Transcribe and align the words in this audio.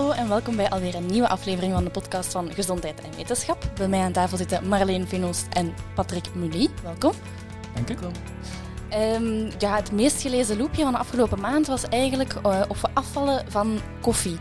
Hallo 0.00 0.14
en 0.14 0.28
welkom 0.28 0.56
bij 0.56 0.70
alweer 0.70 0.94
een 0.94 1.06
nieuwe 1.06 1.28
aflevering 1.28 1.72
van 1.72 1.84
de 1.84 1.90
podcast 1.90 2.32
van 2.32 2.52
Gezondheid 2.52 3.00
en 3.00 3.16
Wetenschap. 3.16 3.70
Bij 3.74 3.88
mij 3.88 4.00
aan 4.00 4.12
tafel 4.12 4.36
zitten 4.36 4.68
Marleen 4.68 5.08
Venoost 5.08 5.46
en 5.50 5.74
Patrick 5.94 6.34
Mully. 6.34 6.68
Welkom. 6.82 7.12
Dank 7.74 7.90
u. 7.90 8.06
Um, 8.96 9.50
ja, 9.58 9.76
het 9.76 9.92
meest 9.92 10.22
gelezen 10.22 10.56
loopje 10.56 10.82
van 10.82 10.92
de 10.92 10.98
afgelopen 10.98 11.40
maand 11.40 11.66
was 11.66 11.88
eigenlijk 11.88 12.34
uh, 12.46 12.60
of 12.68 12.80
we 12.80 12.88
afvallen 12.94 13.44
van 13.48 13.80
koffie. 14.00 14.38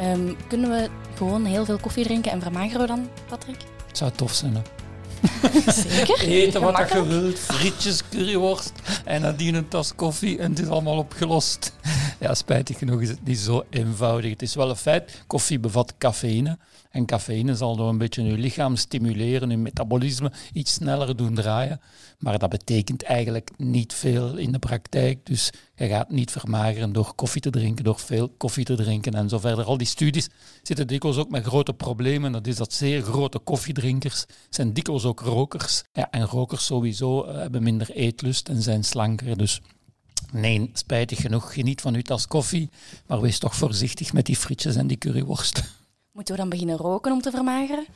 Um, 0.00 0.36
kunnen 0.48 0.70
we 0.70 0.88
gewoon 1.14 1.44
heel 1.44 1.64
veel 1.64 1.78
koffie 1.78 2.04
drinken 2.04 2.32
en 2.32 2.42
vermageren 2.42 2.80
we 2.80 2.86
dan, 2.86 3.08
Patrick? 3.28 3.60
Het 3.86 3.96
zou 3.98 4.10
tof 4.10 4.32
zijn, 4.32 4.54
hè? 4.54 4.62
Zeker? 5.72 6.20
Eten 6.28 6.60
wat 6.60 6.88
je 6.92 7.06
wilt, 7.06 7.38
frietjes, 7.38 8.08
curryworst 8.08 8.72
en 9.04 9.20
nadien 9.20 9.54
een 9.54 9.68
tas 9.68 9.94
koffie 9.94 10.38
en 10.38 10.50
het 10.50 10.58
is 10.58 10.68
allemaal 10.68 10.96
opgelost. 10.96 11.72
Ja, 12.22 12.34
spijtig 12.34 12.78
genoeg 12.78 13.00
is 13.00 13.08
het 13.08 13.24
niet 13.24 13.38
zo 13.38 13.64
eenvoudig. 13.70 14.30
Het 14.30 14.42
is 14.42 14.54
wel 14.54 14.70
een 14.70 14.76
feit, 14.76 15.24
koffie 15.26 15.58
bevat 15.58 15.94
cafeïne. 15.98 16.58
En 16.90 17.06
cafeïne 17.06 17.56
zal 17.56 17.76
door 17.76 17.88
een 17.88 17.98
beetje 17.98 18.22
je 18.22 18.38
lichaam 18.38 18.76
stimuleren, 18.76 19.50
je 19.50 19.56
metabolisme 19.56 20.32
iets 20.52 20.72
sneller 20.72 21.16
doen 21.16 21.34
draaien. 21.34 21.80
Maar 22.18 22.38
dat 22.38 22.50
betekent 22.50 23.02
eigenlijk 23.02 23.50
niet 23.56 23.92
veel 23.92 24.36
in 24.36 24.52
de 24.52 24.58
praktijk. 24.58 25.26
Dus 25.26 25.50
je 25.74 25.88
gaat 25.88 26.10
niet 26.10 26.30
vermageren 26.30 26.92
door 26.92 27.14
koffie 27.14 27.40
te 27.40 27.50
drinken, 27.50 27.84
door 27.84 27.98
veel 27.98 28.28
koffie 28.28 28.64
te 28.64 28.74
drinken 28.74 29.14
en 29.14 29.28
zo 29.28 29.38
verder. 29.38 29.64
Al 29.64 29.78
die 29.78 29.86
studies 29.86 30.28
zitten 30.62 30.86
dikwijls 30.86 31.16
ook 31.16 31.30
met 31.30 31.44
grote 31.44 31.74
problemen. 31.74 32.32
Dat 32.32 32.46
is 32.46 32.56
dat 32.56 32.72
zeer 32.72 33.02
grote 33.02 33.38
koffiedrinkers 33.38 34.24
zijn 34.48 34.72
dikwijls 34.72 35.04
ook 35.04 35.20
rokers. 35.20 35.82
Ja, 35.92 36.10
en 36.10 36.26
rokers 36.26 36.66
sowieso 36.66 37.22
eh, 37.22 37.36
hebben 37.36 37.62
minder 37.62 37.90
eetlust 37.90 38.48
en 38.48 38.62
zijn 38.62 38.84
slanker. 38.84 39.36
Dus 39.36 39.60
Nee, 40.30 40.70
spijtig 40.72 41.20
genoeg, 41.20 41.52
geniet 41.52 41.80
van 41.80 41.94
uw 41.94 42.02
tas 42.02 42.26
koffie, 42.26 42.70
maar 43.06 43.20
wees 43.20 43.38
toch 43.38 43.54
voorzichtig 43.56 44.12
met 44.12 44.26
die 44.26 44.36
frietjes 44.36 44.76
en 44.76 44.86
die 44.86 44.98
curryworst. 44.98 45.62
Moeten 46.12 46.34
we 46.34 46.40
dan 46.40 46.50
beginnen 46.50 46.76
roken 46.76 47.12
om 47.12 47.20
te 47.20 47.30
vermageren? 47.30 47.86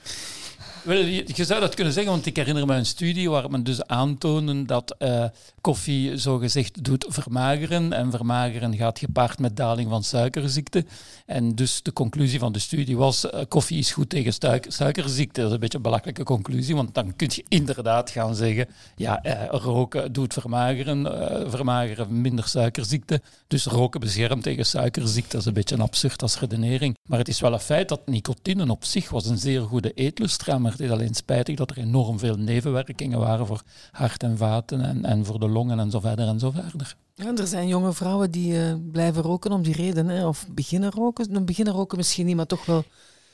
Je, 0.95 1.45
zou 1.45 1.61
dat 1.61 1.75
kunnen 1.75 1.93
zeggen, 1.93 2.13
want 2.13 2.27
ik 2.27 2.37
herinner 2.37 2.67
me 2.67 2.75
een 2.75 2.87
studie 2.87 3.31
waar 3.31 3.51
men 3.51 3.65
dus 3.65 3.87
aantoonde 3.87 4.65
dat 4.65 4.95
uh, 4.99 5.25
koffie 5.61 6.17
zogezegd 6.17 6.85
doet 6.85 7.07
vermageren. 7.09 7.93
En 7.93 8.11
vermageren 8.11 8.77
gaat 8.77 8.99
gepaard 8.99 9.39
met 9.39 9.57
daling 9.57 9.91
van 9.91 10.05
suikerziekte. 10.05 10.85
En 11.27 11.55
dus 11.55 11.83
de 11.83 11.93
conclusie 11.93 12.39
van 12.39 12.53
de 12.53 12.59
studie 12.59 12.97
was, 12.97 13.25
uh, 13.25 13.41
koffie 13.49 13.79
is 13.79 13.93
goed 13.93 14.11
tegen 14.11 14.33
suikerziekte. 14.69 15.41
Dat 15.41 15.49
is 15.49 15.55
een 15.55 15.61
beetje 15.61 15.77
een 15.77 15.83
belachelijke 15.83 16.23
conclusie, 16.23 16.75
want 16.75 16.95
dan 16.95 17.17
kun 17.17 17.31
je 17.31 17.45
inderdaad 17.49 18.11
gaan 18.11 18.35
zeggen, 18.35 18.69
ja, 18.97 19.25
uh, 19.25 19.33
roken 19.51 20.13
doet 20.13 20.33
vermageren, 20.33 21.05
vermageren 21.51 22.21
minder 22.21 22.49
suikerziekte. 22.49 23.21
Dus 23.47 23.65
roken 23.65 24.01
beschermt 24.01 24.43
tegen 24.43 24.67
suikerziekte. 24.67 25.31
Dat 25.31 25.41
is 25.41 25.47
een 25.47 25.53
beetje 25.53 25.75
een 25.75 25.81
absurd 25.81 26.23
als 26.23 26.39
redenering. 26.39 26.97
Maar 27.07 27.19
het 27.19 27.29
is 27.29 27.41
wel 27.41 27.53
een 27.53 27.61
feit 27.61 27.89
dat 27.89 28.07
nicotine 28.07 28.71
op 28.71 28.85
zich 28.85 29.11
was 29.11 29.27
een 29.27 29.39
zeer 29.39 29.63
goede 29.63 29.93
eetlustrammer 29.93 30.76
het 30.79 30.87
is 30.87 30.91
alleen 30.91 31.15
spijtig 31.15 31.57
dat 31.57 31.71
er 31.71 31.79
enorm 31.79 32.19
veel 32.19 32.37
nevenwerkingen 32.37 33.19
waren 33.19 33.47
voor 33.47 33.63
hart 33.91 34.23
en 34.23 34.37
vaten 34.37 34.81
en, 34.81 35.05
en 35.05 35.25
voor 35.25 35.39
de 35.39 35.49
longen 35.49 35.79
en 35.79 35.91
zo 35.91 36.01
verder 36.01 36.29
en 36.29 36.39
zo 36.39 36.51
verder. 36.51 36.97
Ja, 37.15 37.37
er 37.37 37.47
zijn 37.47 37.69
jonge 37.69 37.93
vrouwen 37.93 38.31
die 38.31 38.53
uh, 38.53 38.75
blijven 38.93 39.23
roken 39.23 39.53
om 39.53 39.63
die 39.63 39.75
reden, 39.75 40.09
hè, 40.09 40.27
of 40.27 40.47
beginnen 40.51 40.91
roken. 40.91 41.33
Dan 41.33 41.45
beginnen 41.45 41.75
roken 41.75 41.97
misschien 41.97 42.27
niet, 42.27 42.37
maar 42.37 42.47
toch 42.47 42.67
wel 42.67 42.85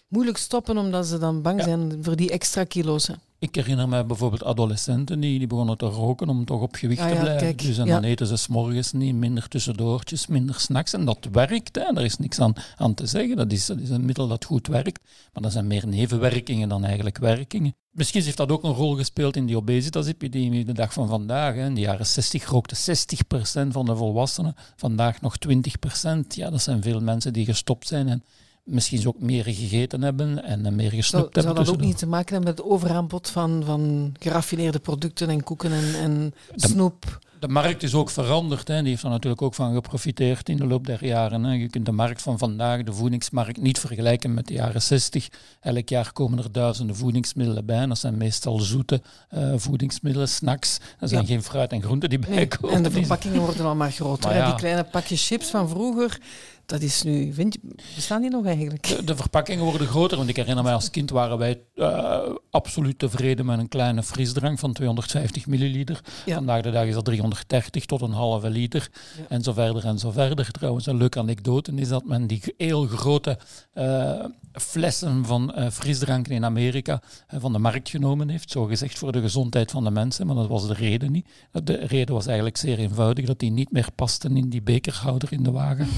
moeilijk 0.08 0.36
stoppen 0.36 0.78
omdat 0.78 1.06
ze 1.06 1.18
dan 1.18 1.42
bang 1.42 1.62
zijn 1.62 1.98
voor 2.04 2.16
die 2.16 2.30
extra 2.30 2.64
kilo's. 2.64 3.06
Hè. 3.06 3.14
Ik 3.42 3.54
herinner 3.54 3.88
me 3.88 4.04
bijvoorbeeld 4.04 4.44
adolescenten 4.44 5.20
die, 5.20 5.38
die 5.38 5.46
begonnen 5.46 5.76
te 5.76 5.86
roken 5.86 6.28
om 6.28 6.44
toch 6.44 6.60
op 6.60 6.74
gewicht 6.74 7.00
ah 7.00 7.10
te 7.10 7.16
blijven. 7.20 7.56
dus 7.56 7.78
en 7.78 7.86
dan 7.86 8.04
eten 8.04 8.26
ze 8.26 8.36
s'morgens 8.36 8.92
niet, 8.92 9.14
minder 9.14 9.48
tussendoortjes, 9.48 10.26
minder 10.26 10.60
snacks. 10.60 10.92
En 10.92 11.04
dat 11.04 11.28
werkt, 11.32 11.74
hè. 11.74 11.92
daar 11.92 12.04
is 12.04 12.16
niks 12.16 12.40
aan, 12.40 12.54
aan 12.76 12.94
te 12.94 13.06
zeggen. 13.06 13.36
Dat 13.36 13.52
is, 13.52 13.66
dat 13.66 13.78
is 13.78 13.90
een 13.90 14.04
middel 14.04 14.28
dat 14.28 14.44
goed 14.44 14.66
werkt. 14.66 15.00
Maar 15.32 15.42
dat 15.42 15.52
zijn 15.52 15.66
meer 15.66 15.86
nevenwerkingen 15.86 16.68
dan 16.68 16.84
eigenlijk 16.84 17.18
werkingen. 17.18 17.74
Misschien 17.90 18.22
heeft 18.22 18.36
dat 18.36 18.50
ook 18.50 18.62
een 18.62 18.72
rol 18.72 18.96
gespeeld 18.96 19.36
in 19.36 19.46
die 19.46 19.56
obesitasepidemie 19.56 20.64
de 20.64 20.72
dag 20.72 20.92
van 20.92 21.08
vandaag. 21.08 21.54
Hè. 21.54 21.64
In 21.66 21.74
de 21.74 21.80
jaren 21.80 22.06
60 22.06 22.44
rookte 22.48 22.76
60% 22.76 23.68
van 23.68 23.86
de 23.86 23.96
volwassenen, 23.96 24.54
vandaag 24.76 25.20
nog 25.20 25.36
20%. 25.48 26.26
Ja, 26.28 26.50
dat 26.50 26.62
zijn 26.62 26.82
veel 26.82 27.00
mensen 27.00 27.32
die 27.32 27.44
gestopt 27.44 27.88
zijn 27.88 28.08
en 28.08 28.22
misschien 28.62 28.98
ze 28.98 29.08
ook 29.08 29.20
meer 29.20 29.44
gegeten 29.44 30.02
hebben 30.02 30.44
en 30.44 30.74
meer 30.74 30.90
gesnoept 30.90 31.34
hebben. 31.34 31.54
Zou 31.54 31.66
dat 31.66 31.74
ook 31.74 31.80
niet 31.80 31.98
te 31.98 32.06
maken 32.06 32.34
hebben 32.34 32.54
met 32.54 32.58
het 32.58 32.68
overaanbod 32.72 33.28
van, 33.28 33.62
van 33.64 34.14
geraffineerde 34.18 34.78
producten 34.78 35.28
en 35.28 35.42
koeken 35.42 35.72
en, 35.72 35.94
en 35.94 36.34
snoep? 36.54 37.18
De 37.42 37.48
markt 37.48 37.82
is 37.82 37.94
ook 37.94 38.10
veranderd. 38.10 38.68
Hè. 38.68 38.80
Die 38.80 38.90
heeft 38.90 39.02
er 39.02 39.10
natuurlijk 39.10 39.42
ook 39.42 39.54
van 39.54 39.74
geprofiteerd 39.74 40.48
in 40.48 40.56
de 40.56 40.66
loop 40.66 40.86
der 40.86 41.04
jaren. 41.04 41.44
Hè. 41.44 41.52
Je 41.52 41.68
kunt 41.68 41.86
de 41.86 41.92
markt 41.92 42.22
van 42.22 42.38
vandaag, 42.38 42.82
de 42.82 42.92
voedingsmarkt, 42.92 43.60
niet 43.60 43.78
vergelijken 43.78 44.34
met 44.34 44.46
de 44.46 44.54
jaren 44.54 44.82
60. 44.82 45.28
Elk 45.60 45.88
jaar 45.88 46.12
komen 46.12 46.38
er 46.38 46.52
duizenden 46.52 46.96
voedingsmiddelen 46.96 47.66
bij. 47.66 47.86
Dat 47.86 47.98
zijn 47.98 48.16
meestal 48.16 48.58
zoete 48.58 49.02
uh, 49.34 49.52
voedingsmiddelen, 49.56 50.28
snacks. 50.28 50.78
Er 51.00 51.08
zijn 51.08 51.26
geen 51.26 51.42
fruit 51.42 51.72
en 51.72 51.82
groenten 51.82 52.08
die 52.08 52.18
bijkomen. 52.18 52.76
En 52.76 52.82
de 52.82 52.90
verpakkingen 53.00 53.40
worden 53.40 53.66
al 53.66 53.74
maar 53.82 53.92
groter. 53.92 54.34
Ja. 54.34 54.46
Die 54.46 54.54
kleine 54.54 54.84
pakjes 54.84 55.26
chips 55.26 55.50
van 55.50 55.68
vroeger, 55.68 56.18
dat 56.66 56.80
is 56.80 57.02
nu, 57.02 57.32
vind 57.32 57.54
je, 57.54 57.60
bestaan 57.94 58.20
die 58.20 58.30
nog 58.30 58.46
eigenlijk? 58.46 59.06
De, 59.06 59.16
verpakkingen 59.16 59.64
worden 59.64 59.86
groter, 59.86 60.16
want 60.16 60.28
ik 60.28 60.36
herinner 60.36 60.64
mij 60.64 60.72
als 60.72 60.90
kind 60.90 61.10
waren 61.10 61.38
wij 61.38 61.60
uh, 61.74 62.18
absoluut 62.50 62.98
tevreden 62.98 63.46
met 63.46 63.58
een 63.58 63.68
kleine 63.68 64.02
frisdrank 64.02 64.58
van 64.58 64.72
250 64.72 65.46
milliliter. 65.46 66.00
Vandaag 66.26 66.62
de 66.62 66.70
dag 66.70 66.84
is 66.84 66.94
dat 66.94 67.04
330 67.32 67.86
tot 67.86 68.00
een 68.00 68.12
halve 68.12 68.50
liter 68.50 68.90
en 69.28 69.42
zo 69.42 69.52
verder 69.52 69.84
en 69.84 69.98
zo 69.98 70.10
verder. 70.10 70.50
Trouwens, 70.50 70.86
een 70.86 70.96
leuke 70.96 71.18
anekdote 71.18 71.72
is 71.74 71.88
dat 71.88 72.04
men 72.04 72.26
die 72.26 72.54
heel 72.56 72.86
grote 72.86 73.38
uh, 73.74 74.24
flessen 74.52 75.24
van 75.24 75.52
uh, 75.56 75.70
frisdranken 75.70 76.32
in 76.32 76.44
Amerika 76.44 77.02
van 77.28 77.52
de 77.52 77.58
markt 77.58 77.88
genomen 77.88 78.28
heeft, 78.28 78.50
zo 78.50 78.64
gezegd 78.64 78.98
voor 78.98 79.12
de 79.12 79.20
gezondheid 79.20 79.70
van 79.70 79.84
de 79.84 79.90
mensen, 79.90 80.26
maar 80.26 80.36
dat 80.36 80.48
was 80.48 80.66
de 80.66 80.74
reden 80.74 81.12
niet. 81.12 81.28
De 81.64 81.74
reden 81.74 82.14
was 82.14 82.26
eigenlijk 82.26 82.56
zeer 82.56 82.78
eenvoudig, 82.78 83.26
dat 83.26 83.38
die 83.38 83.50
niet 83.50 83.72
meer 83.72 83.88
pasten 83.94 84.36
in 84.36 84.48
die 84.48 84.62
bekerhouder 84.62 85.32
in 85.32 85.42
de 85.42 85.50
wagen. 85.50 85.88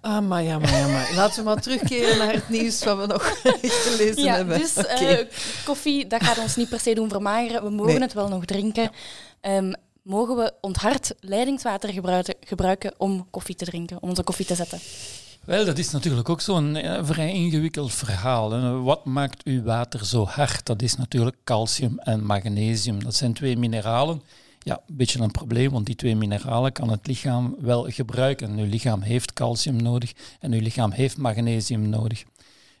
Ah, 0.00 0.28
maar 0.28 0.42
ja, 0.42 0.58
maar 0.58 0.76
ja, 0.76 0.86
maar. 0.86 1.12
Laten 1.14 1.38
we 1.38 1.42
maar 1.42 1.60
terugkeren 1.60 2.18
naar 2.18 2.32
het 2.32 2.48
nieuws 2.48 2.84
wat 2.84 2.98
we 2.98 3.06
nog 3.06 3.40
gelezen 3.62 4.22
ja, 4.22 4.34
hebben. 4.34 4.58
Dus 4.58 4.76
uh, 4.76 5.18
koffie, 5.64 6.06
dat 6.06 6.24
gaat 6.24 6.38
ons 6.38 6.56
niet 6.56 6.68
per 6.68 6.80
se 6.80 6.94
doen 6.94 7.08
vermageren. 7.08 7.62
We 7.62 7.70
mogen 7.70 8.00
het 8.00 8.12
wel 8.12 8.28
nog 8.28 8.44
drinken. 8.44 8.90
Um, 9.40 9.74
mogen 10.02 10.36
we 10.36 10.52
onthard 10.60 11.14
leidingswater 11.20 11.92
gebruiken, 12.40 12.94
om 12.98 13.26
koffie 13.30 13.54
te 13.54 13.64
drinken, 13.64 14.02
om 14.02 14.08
onze 14.08 14.22
koffie 14.22 14.46
te 14.46 14.54
zetten? 14.54 14.78
Wel, 15.44 15.64
dat 15.64 15.78
is 15.78 15.90
natuurlijk 15.90 16.28
ook 16.28 16.40
zo'n 16.40 16.76
uh, 16.76 16.98
vrij 17.02 17.32
ingewikkeld 17.32 17.92
verhaal. 17.92 18.82
Wat 18.82 19.04
maakt 19.04 19.44
uw 19.44 19.62
water 19.62 20.06
zo 20.06 20.24
hard? 20.24 20.66
Dat 20.66 20.82
is 20.82 20.96
natuurlijk 20.96 21.36
calcium 21.44 21.98
en 21.98 22.24
magnesium. 22.24 23.04
Dat 23.04 23.14
zijn 23.14 23.32
twee 23.32 23.56
mineralen 23.56 24.22
ja, 24.62 24.80
een 24.86 24.96
beetje 24.96 25.20
een 25.20 25.30
probleem, 25.30 25.70
want 25.70 25.86
die 25.86 25.94
twee 25.94 26.16
mineralen 26.16 26.72
kan 26.72 26.90
het 26.90 27.06
lichaam 27.06 27.56
wel 27.58 27.90
gebruiken. 27.90 28.58
uw 28.58 28.66
lichaam 28.66 29.00
heeft 29.00 29.32
calcium 29.32 29.76
nodig 29.76 30.12
en 30.40 30.52
uw 30.52 30.60
lichaam 30.60 30.90
heeft 30.90 31.16
magnesium 31.16 31.88
nodig. 31.88 32.24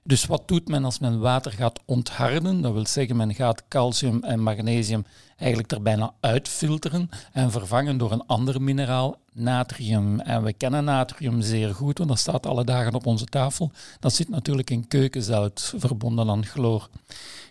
Dus 0.04 0.26
wat 0.26 0.48
doet 0.48 0.68
men 0.68 0.84
als 0.84 0.98
men 0.98 1.20
water 1.20 1.52
gaat 1.52 1.80
ontharden? 1.84 2.60
Dat 2.60 2.72
wil 2.72 2.86
zeggen, 2.86 3.16
men 3.16 3.34
gaat 3.34 3.68
calcium 3.68 4.22
en 4.22 4.42
magnesium 4.42 5.04
eigenlijk 5.36 5.72
er 5.72 5.82
bijna 5.82 6.14
uitfilteren 6.20 7.08
en 7.32 7.50
vervangen 7.50 7.98
door 7.98 8.12
een 8.12 8.26
ander 8.26 8.62
mineraal, 8.62 9.18
natrium. 9.32 10.20
En 10.20 10.42
we 10.42 10.52
kennen 10.52 10.84
natrium 10.84 11.40
zeer 11.40 11.74
goed, 11.74 11.98
want 11.98 12.10
dat 12.10 12.18
staat 12.18 12.46
alle 12.46 12.64
dagen 12.64 12.94
op 12.94 13.06
onze 13.06 13.24
tafel. 13.24 13.70
Dat 14.00 14.14
zit 14.14 14.28
natuurlijk 14.28 14.70
in 14.70 14.88
keukenzout, 14.88 15.74
verbonden 15.76 16.30
aan 16.30 16.44
chloor. 16.44 16.88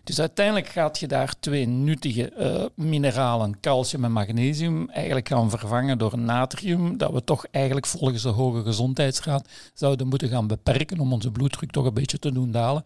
Dus 0.04 0.20
uiteindelijk 0.20 0.68
gaat 0.68 1.00
je 1.00 1.08
daar 1.08 1.34
twee 1.40 1.68
nuttige 1.68 2.34
uh, 2.40 2.86
mineralen, 2.86 3.60
calcium 3.60 4.04
en 4.04 4.12
magnesium, 4.12 4.90
eigenlijk 4.90 5.28
gaan 5.28 5.50
vervangen 5.50 5.98
door 5.98 6.18
natrium, 6.18 6.98
dat 6.98 7.12
we 7.12 7.24
toch 7.24 7.46
eigenlijk 7.52 7.86
volgens 7.86 8.22
de 8.22 8.30
Hoge 8.30 8.64
Gezondheidsraad 8.64 9.48
zouden 9.74 10.08
moeten 10.08 10.30
gaan 10.30 10.48
beperken 10.48 11.00
om 11.00 11.14
onze 11.14 11.32
bloeddruk 11.32 11.72
toch 11.72 11.86
een 11.86 11.94
beetje 11.94 12.20
te 12.20 12.32
doen 12.32 12.52
dalen. 12.52 12.84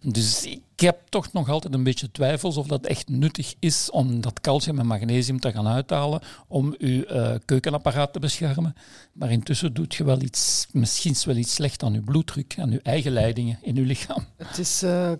Dus 0.00 0.58
heb 0.80 1.00
toch 1.08 1.32
nog 1.32 1.48
altijd 1.48 1.74
een 1.74 1.82
beetje 1.82 2.10
twijfels 2.10 2.56
of 2.56 2.66
dat 2.66 2.86
echt 2.86 3.08
nuttig 3.08 3.54
is 3.58 3.90
om 3.90 4.20
dat 4.20 4.40
calcium 4.40 4.78
en 4.78 4.86
magnesium 4.86 5.40
te 5.40 5.52
gaan 5.52 5.66
uithalen 5.66 6.20
om 6.48 6.74
uw 6.78 7.04
uh, 7.04 7.34
keukenapparaat 7.44 8.12
te 8.12 8.18
beschermen. 8.18 8.74
Maar 9.12 9.30
intussen 9.30 9.74
doet 9.74 9.94
je 9.94 10.04
wel 10.04 10.20
iets, 10.20 10.66
misschien 10.72 11.14
wel 11.24 11.36
iets 11.36 11.54
slecht 11.54 11.82
aan 11.82 11.94
uw 11.94 12.02
bloeddruk, 12.02 12.54
aan 12.58 12.70
uw 12.70 12.80
eigen 12.82 13.12
leidingen 13.12 13.58
in 13.62 13.76
uw 13.76 13.84
lichaam. 13.84 14.26
Het 14.36 14.58
is 14.58 14.82
uh, 14.82 15.12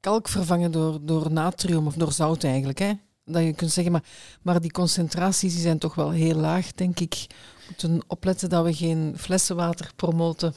kalk 0.00 0.28
vervangen 0.28 0.70
door, 0.70 0.98
door 1.02 1.32
natrium 1.32 1.86
of 1.86 1.94
door 1.94 2.12
zout 2.12 2.44
eigenlijk. 2.44 2.78
Hè? 2.78 2.92
Dat 3.24 3.42
je 3.42 3.52
kunt 3.52 3.72
zeggen, 3.72 3.92
maar, 3.92 4.04
maar 4.42 4.60
die 4.60 4.70
concentraties 4.70 5.52
die 5.52 5.62
zijn 5.62 5.78
toch 5.78 5.94
wel 5.94 6.10
heel 6.10 6.36
laag, 6.36 6.72
denk 6.72 7.00
ik. 7.00 7.26
We 7.28 7.64
moeten 7.66 8.00
opletten 8.06 8.48
dat 8.48 8.64
we 8.64 8.74
geen 8.74 9.14
flessenwater 9.16 9.90
promoten. 9.96 10.54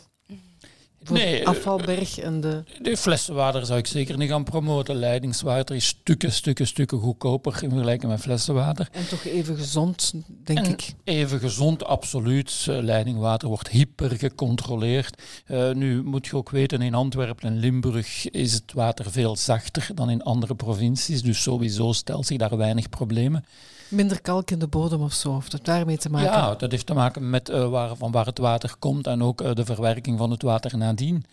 Nee, 1.09 1.47
afvalberg 1.47 2.19
en 2.19 2.41
de... 2.41 2.63
De 2.81 2.97
flessenwater 2.97 3.65
zou 3.65 3.79
ik 3.79 3.87
zeker 3.87 4.17
niet 4.17 4.29
gaan 4.29 4.43
promoten. 4.43 4.95
Leidingswater 4.95 5.75
is 5.75 5.87
stukken, 5.87 6.31
stukken, 6.31 6.67
stukken 6.67 6.99
goedkoper 6.99 7.63
in 7.63 7.69
vergelijking 7.69 8.11
met 8.11 8.21
flessenwater. 8.21 8.87
En 8.91 9.07
toch 9.07 9.23
even 9.23 9.57
gezond, 9.57 10.13
denk 10.43 10.59
En 10.59 10.71
ik. 10.71 10.93
Even 11.03 11.39
gezond, 11.39 11.83
absoluut. 11.83 12.65
Eh, 12.69 12.77
Leidingwater 12.81 13.47
wordt 13.47 13.69
hyper 13.69 14.09
gecontroleerd. 14.17 15.21
Eh, 15.45 15.71
nu 15.71 16.03
moet 16.03 16.27
je 16.27 16.35
ook 16.35 16.49
weten, 16.49 16.81
in 16.81 16.93
Antwerpen 16.93 17.49
en 17.49 17.57
Limburg 17.57 18.29
is 18.29 18.53
het 18.53 18.73
water 18.73 19.11
veel 19.11 19.35
zachter 19.35 19.89
dan 19.93 20.09
in 20.09 20.21
andere 20.21 20.55
provincies. 20.55 21.21
Dus 21.21 21.41
sowieso 21.41 21.91
stelt 21.91 22.25
zich 22.25 22.37
daar 22.37 22.57
weinig 22.57 22.89
problemen. 22.89 23.45
Minder 23.89 24.21
kalk 24.21 24.51
in 24.51 24.59
de 24.59 24.67
bodem 24.67 25.01
of 25.01 25.13
zo, 25.13 25.29
of 25.29 25.49
dat 25.49 25.65
daarmee 25.65 25.97
te 25.97 26.09
maken. 26.09 26.31
Ja, 26.31 26.55
dat 26.55 26.71
heeft 26.71 26.85
te 26.85 26.93
maken 26.93 27.29
met 27.29 27.49
eh, 27.49 27.69
waar, 27.69 27.95
van 27.95 28.11
waar 28.11 28.25
het 28.25 28.37
water 28.37 28.75
komt 28.79 29.07
en 29.07 29.23
ook 29.23 29.41
eh, 29.41 29.53
de 29.53 29.65
verwerking 29.65 30.17
van 30.17 30.31
het 30.31 30.41
water 30.41 30.77
nadien. 30.77 31.25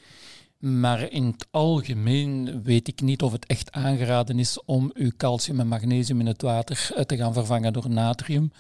Maar 0.58 1.10
in 1.12 1.24
het 1.26 1.46
algemeen 1.50 2.62
weet 2.62 2.88
ik 2.88 3.00
niet 3.00 3.22
of 3.22 3.32
het 3.32 3.46
echt 3.46 3.72
aangeraden 3.72 4.38
is 4.38 4.58
om 4.64 4.90
uw 4.94 5.10
calcium 5.16 5.60
en 5.60 5.66
magnesium 5.68 6.20
in 6.20 6.26
het 6.26 6.42
water 6.42 6.90
eh, 6.94 7.02
te 7.04 7.16
gaan 7.16 7.32
vervangen 7.32 7.72
door 7.72 7.88
natrium. 7.90 8.52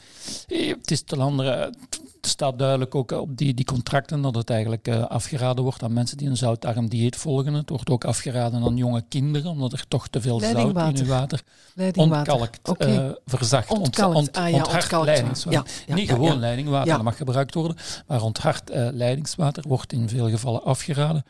Eh, 0.46 0.68
Het 0.68 0.90
is 0.90 1.02
ten 1.02 1.20
andere, 1.20 1.50
het 1.50 2.00
staat 2.20 2.58
duidelijk 2.58 2.94
ook 2.94 3.10
op 3.10 3.36
die, 3.36 3.54
die 3.54 3.64
contracten 3.64 4.20
dat 4.22 4.34
het 4.34 4.50
eigenlijk 4.50 4.88
eh, 4.88 5.02
afgeraden 5.06 5.64
wordt 5.64 5.82
aan 5.82 5.92
mensen 5.92 6.16
die 6.16 6.28
een 6.28 6.36
zoutarmdieet 6.36 7.16
volgen. 7.16 7.54
Het 7.54 7.68
wordt 7.68 7.90
ook 7.90 8.04
afgeraden 8.04 8.62
aan 8.62 8.76
jonge 8.76 9.04
kinderen, 9.08 9.50
omdat 9.50 9.72
er 9.72 9.84
toch 9.88 10.08
te 10.08 10.20
veel 10.20 10.40
zout 10.40 10.52
in 10.98 11.04
uw 11.04 11.08
water 11.08 11.42
Leidingwater. 11.74 12.28
ontkalkt, 12.38 12.68
eh, 12.78 13.08
verzacht, 13.24 13.70
ont- 13.70 13.80
Ontkalkt. 13.80 14.16
ont- 14.16 14.36
Ah 14.36 14.50
ja, 14.50 14.56
onthard 14.56 14.92
leidingswater. 15.04 15.60
Ja, 15.66 15.66
ja, 15.86 15.94
Niet 15.94 16.10
gewoon 16.10 16.38
leidingwater, 16.38 16.86
dat 16.94 17.02
mag 17.04 17.16
gebruikt 17.16 17.54
worden, 17.54 17.76
maar 18.06 18.22
onthard 18.22 18.70
leidingswater 18.92 19.64
wordt 19.68 19.92
in 19.92 20.08
veel 20.08 20.28
gevallen 20.30 20.64
afgeraden. 20.64 21.24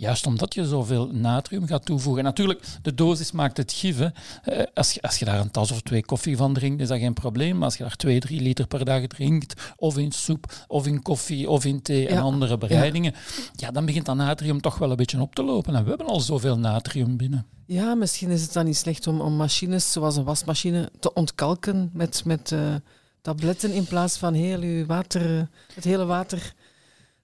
Juist 0.00 0.26
omdat 0.26 0.54
je 0.54 0.66
zoveel 0.66 1.06
natrium 1.12 1.66
gaat 1.66 1.84
toevoegen. 1.84 2.18
En 2.22 2.28
natuurlijk, 2.28 2.64
de 2.82 2.94
dosis 2.94 3.32
maakt 3.32 3.56
het 3.56 3.72
gif. 3.72 3.98
hè. 3.98 4.06
Eh, 4.42 4.66
als, 4.74 4.92
je, 4.92 5.02
als 5.02 5.18
je 5.18 5.24
daar 5.24 5.40
een 5.40 5.50
tas 5.50 5.70
of 5.70 5.80
twee 5.82 6.04
koffie 6.04 6.36
van 6.36 6.54
drinkt, 6.54 6.80
is 6.80 6.88
dat 6.88 6.98
geen 6.98 7.12
probleem. 7.12 7.54
Maar 7.56 7.64
als 7.64 7.76
je 7.76 7.82
daar 7.82 7.96
twee, 7.96 8.20
drie 8.20 8.40
liter 8.40 8.66
per 8.66 8.84
dag 8.84 9.06
drinkt, 9.06 9.72
of 9.76 9.98
in 9.98 10.12
soep, 10.12 10.64
of 10.66 10.86
in 10.86 11.02
koffie, 11.02 11.50
of 11.50 11.64
in 11.64 11.82
thee 11.82 12.08
en 12.08 12.14
Ja. 12.14 12.20
andere 12.20 12.58
bereidingen, 12.58 13.14
ja. 13.52 13.70
dan 13.70 13.84
begint 13.86 14.06
dat 14.06 14.16
natrium 14.16 14.60
toch 14.60 14.78
wel 14.78 14.90
een 14.90 14.96
beetje 14.96 15.20
op 15.20 15.34
te 15.34 15.42
lopen. 15.42 15.74
En 15.74 15.82
we 15.82 15.88
hebben 15.88 16.06
al 16.06 16.20
zoveel 16.20 16.58
natrium 16.58 17.16
binnen. 17.16 17.46
Ja, 17.66 17.94
misschien 17.94 18.30
is 18.30 18.42
het 18.42 18.52
dan 18.52 18.64
niet 18.64 18.76
slecht 18.76 19.06
om, 19.06 19.20
om 19.20 19.36
machines 19.36 19.92
zoals 19.92 20.16
een 20.16 20.24
wasmachine 20.24 20.90
te 21.00 21.12
ontkalken 21.12 21.90
met, 21.92 22.22
met 22.24 22.52
eh, 22.52 22.74
tabletten 23.22 23.72
in 23.72 23.84
plaats 23.84 24.16
van 24.16 24.34
heel 24.34 24.60
uw 24.60 24.86
water, 24.86 25.38
eh, 25.38 25.42
het 25.74 25.84
hele 25.84 26.04
water 26.04 26.54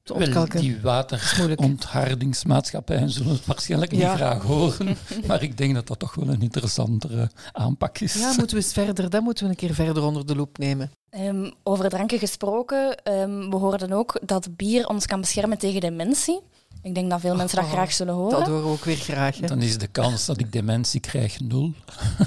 te 0.05 0.31
Wel, 0.31 0.49
die 0.49 0.81
wateronthardingsmaatschappijen 0.81 3.11
zullen 3.17 3.33
het 3.33 3.47
waarschijnlijk 3.47 3.93
niet 3.93 4.03
graag 4.03 4.43
horen. 4.43 4.97
Maar 5.27 5.43
ik 5.43 5.57
denk 5.57 5.75
dat 5.75 5.87
dat 5.87 5.99
toch 5.99 6.15
wel 6.15 6.29
een 6.29 6.43
interessantere 6.43 7.31
aanpak 7.53 7.99
is. 7.99 8.15
Ja, 8.15 8.27
moeten 8.27 8.57
we 8.57 8.63
eens 8.63 8.73
verder, 8.73 9.11
dat 9.11 9.23
moeten 9.23 9.45
we 9.45 9.51
een 9.51 9.57
keer 9.57 9.75
verder 9.75 10.03
onder 10.03 10.27
de 10.27 10.37
loep 10.37 10.59
nemen. 10.59 10.91
Ehm, 11.11 11.51
over 11.63 11.89
dranken 11.89 12.19
gesproken, 12.19 13.03
ehm, 13.03 13.51
we 13.51 13.57
hoorden 13.57 13.93
ook 13.93 14.21
dat 14.27 14.57
bier 14.57 14.87
ons 14.87 15.07
kan 15.07 15.21
beschermen 15.21 15.59
tegen 15.59 15.81
dementie. 15.81 16.41
Ik 16.83 16.95
denk 16.95 17.11
dat 17.11 17.21
veel 17.21 17.37
mensen 17.37 17.57
dat 17.57 17.67
Oh, 17.67 17.73
graag 17.73 17.93
zullen 17.93 18.15
horen. 18.15 18.39
Dat 18.39 18.49
horen 18.49 18.63
we 18.63 18.69
ook 18.69 18.85
weer 18.85 18.97
graag. 18.97 19.39
Hè? 19.41 19.47
Dan 19.47 19.63
is 19.63 19.79
de 19.79 19.87
kans 19.87 20.25
dat 20.25 20.41
ik 20.41 20.53
dementie 20.53 21.01
krijg 21.01 21.41
nul. 21.41 21.73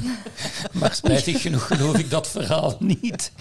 maar 0.79 0.93
spijtig 0.93 1.41
genoeg 1.41 1.67
geloof 1.67 1.97
ik 1.97 2.09
dat 2.09 2.27
verhaal 2.27 2.75
niet. 2.79 3.31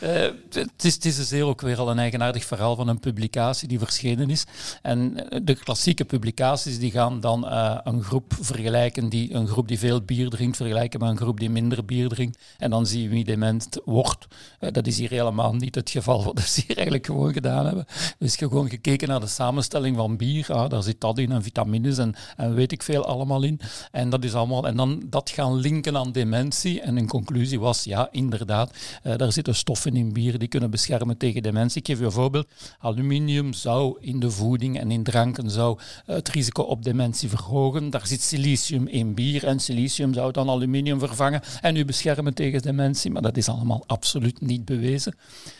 Eh, 0.00 0.10
het, 0.50 0.84
is, 0.84 0.94
het 0.94 1.04
is 1.04 1.16
dus 1.16 1.30
heel 1.30 1.48
ook 1.48 1.60
weer 1.60 1.78
al 1.78 1.90
een 1.90 1.98
eigenaardig 1.98 2.44
verhaal 2.44 2.76
van 2.76 2.88
een 2.88 3.00
publicatie 3.00 3.68
die 3.68 3.78
verschenen 3.78 4.30
is. 4.30 4.44
En 4.82 5.30
eh, 5.30 5.40
de 5.42 5.54
klassieke 5.54 6.04
publicaties 6.04 6.78
die 6.78 6.90
gaan 6.90 7.20
dan 7.20 7.48
eh, 7.48 7.78
een 7.84 8.02
groep 8.02 8.34
vergelijken, 8.40 9.08
die, 9.08 9.34
een 9.34 9.48
groep 9.48 9.68
die 9.68 9.78
veel 9.78 10.00
bier 10.00 10.28
drinkt, 10.28 10.56
vergelijken 10.56 11.00
met 11.00 11.08
een 11.08 11.16
groep 11.16 11.40
die 11.40 11.50
minder 11.50 11.84
bier 11.84 12.08
drinkt. 12.08 12.38
En 12.58 12.70
dan 12.70 12.86
zie 12.86 13.02
je 13.02 13.08
wie 13.08 13.24
dement 13.24 13.68
wordt. 13.84 14.26
Dat 14.70 14.86
is 14.86 14.98
hier 14.98 15.10
helemaal 15.10 15.54
niet 15.54 15.74
het 15.74 15.90
geval 15.90 16.24
wat 16.24 16.40
ze 16.40 16.62
hier 16.66 16.76
eigenlijk 16.76 17.06
gewoon 17.06 17.32
gedaan 17.32 17.66
hebben. 17.66 17.86
Dus 18.18 18.36
gewoon 18.36 18.68
gekeken 18.68 19.08
naar 19.08 19.20
de 19.20 19.26
samenstelling 19.26 19.96
van 19.96 20.16
bier. 20.16 20.46
Daar 20.54 20.82
zit 20.82 21.00
dat 21.00 21.18
in 21.18 21.32
en 21.32 21.42
vitamines 21.42 21.98
en, 21.98 22.14
en 22.36 22.54
weet 22.54 22.72
ik 22.72 22.82
veel 22.82 23.04
allemaal 23.04 23.42
in. 23.42 23.60
En 23.90 24.10
dat 24.10 24.24
is 24.24 24.34
allemaal. 24.34 24.66
En 24.66 24.76
dan 24.76 25.02
dat 25.10 25.30
gaan 25.30 25.54
linken 25.54 25.96
aan 25.96 26.12
dementie. 26.12 26.80
En 26.80 26.96
een 26.96 27.08
conclusie 27.08 27.60
was, 27.60 27.84
ja, 27.84 28.08
inderdaad, 28.10 28.72
eh, 29.02 29.16
daar 29.16 29.32
zitten 29.32 29.54
stoffen 29.54 29.96
in 29.96 30.12
bier 30.12 30.38
die 30.38 30.48
kunnen 30.48 30.70
beschermen 30.70 31.16
tegen 31.16 31.42
dementie. 31.42 31.80
Ik 31.80 31.86
geef 31.86 31.98
je 31.98 32.04
een 32.04 32.12
voorbeeld. 32.12 32.46
Aluminium 32.78 33.52
zou 33.52 33.96
in 34.00 34.20
de 34.20 34.30
voeding 34.30 34.78
en 34.78 34.90
in 34.90 35.02
dranken 35.02 35.50
zou 35.50 35.78
het 36.06 36.28
risico 36.28 36.62
op 36.62 36.84
dementie 36.84 37.28
verhogen. 37.28 37.90
Daar 37.90 38.06
zit 38.06 38.22
silicium 38.22 38.86
in 38.86 39.14
bier 39.14 39.44
en 39.44 39.60
silicium 39.60 40.14
zou 40.14 40.32
dan 40.32 40.48
aluminium 40.48 40.98
vervangen 40.98 41.40
en 41.60 41.76
u 41.76 41.84
beschermen 41.84 42.34
tegen 42.34 42.62
dementie. 42.62 43.10
Maar 43.10 43.22
dat 43.22 43.36
is 43.36 43.48
allemaal 43.48 43.84
absoluut 43.86 44.40
niet 44.40 44.64
bewezen. 44.64 45.16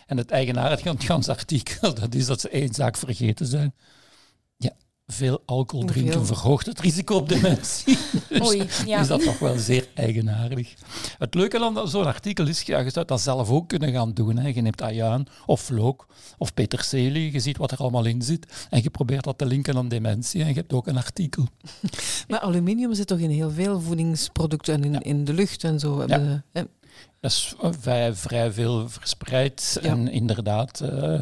En 0.07 0.17
het 0.17 0.31
eigenaardige 0.31 0.95
van 0.99 1.19
het 1.19 1.29
artikel, 1.29 1.95
dat 2.01 2.15
is 2.15 2.27
dat 2.27 2.41
ze 2.41 2.49
één 2.49 2.75
zaak 2.75 2.97
vergeten 2.97 3.47
zijn. 3.47 3.75
Ja, 5.15 5.21
veel 5.27 5.43
alcohol 5.47 5.85
drinken 5.87 6.27
verhoogt 6.27 6.67
het 6.67 6.81
risico 6.81 7.17
op 7.17 7.29
dementie. 7.29 7.99
Dus 8.29 8.47
Oei, 8.49 8.67
ja. 8.87 9.01
is 9.01 9.07
dat 9.07 9.23
toch 9.25 9.39
wel 9.39 9.59
zeer 9.59 9.89
eigenaardig. 9.95 10.75
Het 11.19 11.35
leuke 11.35 11.61
aan 11.61 11.89
zo'n 11.89 12.05
artikel 12.07 12.47
is, 12.47 12.63
ja, 12.63 12.79
je 12.79 12.91
zou 12.91 13.07
dat 13.07 13.21
zelf 13.21 13.51
ook 13.51 13.69
kunnen 13.69 13.93
gaan 13.93 14.13
doen. 14.13 14.37
Hè. 14.39 14.49
Je 14.49 14.61
neemt 14.61 14.83
ajuin 14.83 15.27
of 15.47 15.71
look 15.71 16.07
of 16.39 16.55
peterselie, 16.55 17.33
je 17.33 17.41
ziet 17.41 17.57
wat 17.57 17.71
er 17.71 17.79
allemaal 17.79 18.05
in 18.05 18.23
zit 18.23 18.67
en 18.71 18.83
je 18.83 18.91
probeert 18.91 19.25
dat 19.25 19.39
te 19.39 19.47
linken 19.47 19.77
aan 19.77 19.89
dementie 19.89 20.43
en 20.43 20.49
je 20.49 20.55
hebt 20.55 20.73
ook 20.73 20.87
een 20.87 20.97
artikel. 20.97 21.47
Maar 22.29 22.41
aluminium 22.41 22.95
zit 22.95 23.07
toch 23.07 23.19
in 23.19 23.31
heel 23.31 23.51
veel 23.51 23.81
voedingsproducten 23.81 24.75
en 24.75 24.85
in, 24.85 24.93
Ja. 24.93 25.03
in 25.03 25.25
de 25.25 25.33
lucht 25.33 25.65
en 25.65 25.79
zo. 25.81 26.01
Hè? 26.53 26.63
Dat 27.21 27.31
is 27.33 27.55
eh, 27.63 27.71
vrij, 27.81 28.15
vrij 28.15 28.53
veel 28.53 28.89
verspreid 28.89 29.79
Ja. 29.83 29.89
en 29.91 30.09
inderdaad... 30.09 30.81
eh, 30.81 31.21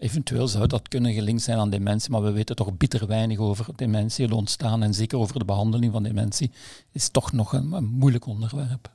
Eventueel 0.00 0.48
zou 0.48 0.66
dat 0.66 0.88
kunnen 0.88 1.12
gelinkt 1.12 1.42
zijn 1.42 1.58
aan 1.58 1.70
dementie, 1.70 2.10
maar 2.10 2.22
we 2.22 2.30
weten 2.30 2.56
toch 2.56 2.76
bitter 2.76 3.06
weinig 3.06 3.38
over 3.38 3.66
dementie, 3.76 4.24
het 4.24 4.34
ontstaan 4.34 4.82
en 4.82 4.94
zeker 4.94 5.18
over 5.18 5.38
de 5.38 5.44
behandeling 5.44 5.92
van 5.92 6.02
dementie. 6.02 6.50
is 6.92 7.08
toch 7.08 7.32
nog 7.32 7.52
een, 7.52 7.84
moeilijk 7.84 8.26
onderwerp. 8.26 8.90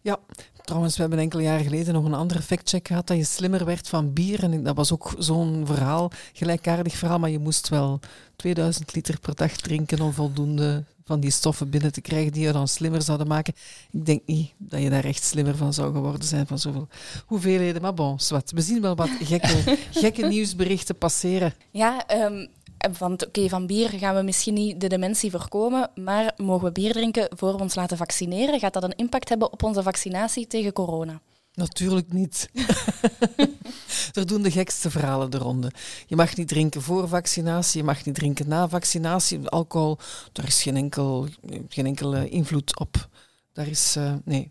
Ja, 0.00 0.18
trouwens, 0.64 0.94
we 0.94 1.00
hebben 1.00 1.18
enkele 1.18 1.42
jaren 1.42 1.64
geleden 1.64 1.94
nog 1.94 2.04
een 2.04 2.14
andere 2.14 2.42
factcheck 2.42 2.86
gehad 2.86 3.06
dat 3.06 3.16
je 3.16 3.24
slimmer 3.24 3.64
werd 3.64 3.88
van 3.88 4.12
bier. 4.12 4.42
En 4.42 4.62
dat 4.62 4.76
was 4.76 4.92
ook 4.92 5.14
zo'n 5.18 5.62
verhaal, 5.66 6.10
gelijkaardig 6.32 6.94
verhaal, 6.94 7.18
maar 7.18 7.30
je 7.30 7.38
moest 7.38 7.68
wel 7.68 8.00
2000 8.36 8.94
liter 8.94 9.20
per 9.20 9.34
dag 9.34 9.52
drinken 9.52 10.00
om 10.00 10.12
voldoende 10.12 10.84
van 11.08 11.20
die 11.20 11.30
stoffen 11.30 11.70
binnen 11.70 11.92
te 11.92 12.00
krijgen 12.00 12.32
die 12.32 12.46
je 12.46 12.52
dan 12.52 12.68
slimmer 12.68 13.02
zouden 13.02 13.26
maken. 13.26 13.54
Ik 13.90 14.06
denk 14.06 14.22
niet 14.26 14.52
dat 14.56 14.82
je 14.82 14.90
daar 14.90 15.04
echt 15.04 15.24
slimmer 15.24 15.56
van 15.56 15.72
zou 15.72 15.92
geworden 15.92 16.24
zijn 16.24 16.46
van 16.46 16.58
zoveel 16.58 16.88
hoeveelheden. 17.26 17.82
Maar 17.82 17.94
bon, 17.94 18.20
zwart. 18.20 18.52
We 18.52 18.60
zien 18.60 18.80
wel 18.80 18.96
wat 18.96 19.10
gekke, 19.20 19.76
gekke 20.02 20.26
nieuwsberichten 20.26 20.98
passeren. 20.98 21.54
Ja, 21.70 22.06
ehm, 22.06 22.46
want 22.98 23.26
oké, 23.26 23.48
van 23.48 23.66
bier 23.66 23.88
gaan 23.88 24.16
we 24.16 24.22
misschien 24.22 24.54
niet 24.54 24.80
de 24.80 24.88
dementie 24.88 25.30
voorkomen, 25.30 25.90
maar 25.94 26.32
mogen 26.36 26.66
we 26.66 26.72
bier 26.72 26.92
drinken 26.92 27.28
voor 27.36 27.56
we 27.56 27.62
ons 27.62 27.74
laten 27.74 27.96
vaccineren? 27.96 28.58
Gaat 28.58 28.72
dat 28.72 28.84
een 28.84 28.96
impact 28.96 29.28
hebben 29.28 29.52
op 29.52 29.62
onze 29.62 29.82
vaccinatie 29.82 30.46
tegen 30.46 30.72
corona? 30.72 31.20
Natuurlijk 31.58 32.12
niet. 32.12 32.50
er 34.18 34.26
doen 34.26 34.42
de 34.42 34.50
gekste 34.50 34.90
verhalen 34.90 35.30
de 35.30 35.38
ronde. 35.38 35.72
Je 36.06 36.16
mag 36.16 36.36
niet 36.36 36.48
drinken 36.48 36.82
voor 36.82 37.08
vaccinatie, 37.08 37.78
je 37.80 37.84
mag 37.84 38.04
niet 38.04 38.14
drinken 38.14 38.48
na 38.48 38.68
vaccinatie. 38.68 39.48
Alcohol, 39.48 39.98
daar 40.32 40.46
is 40.46 40.62
geen, 40.62 40.76
enkel, 40.76 41.28
geen 41.68 41.86
enkele 41.86 42.28
invloed 42.28 42.78
op. 42.78 43.08
Daar 43.52 43.66
is, 43.66 43.96
eh, 43.96 44.14
nee. 44.24 44.50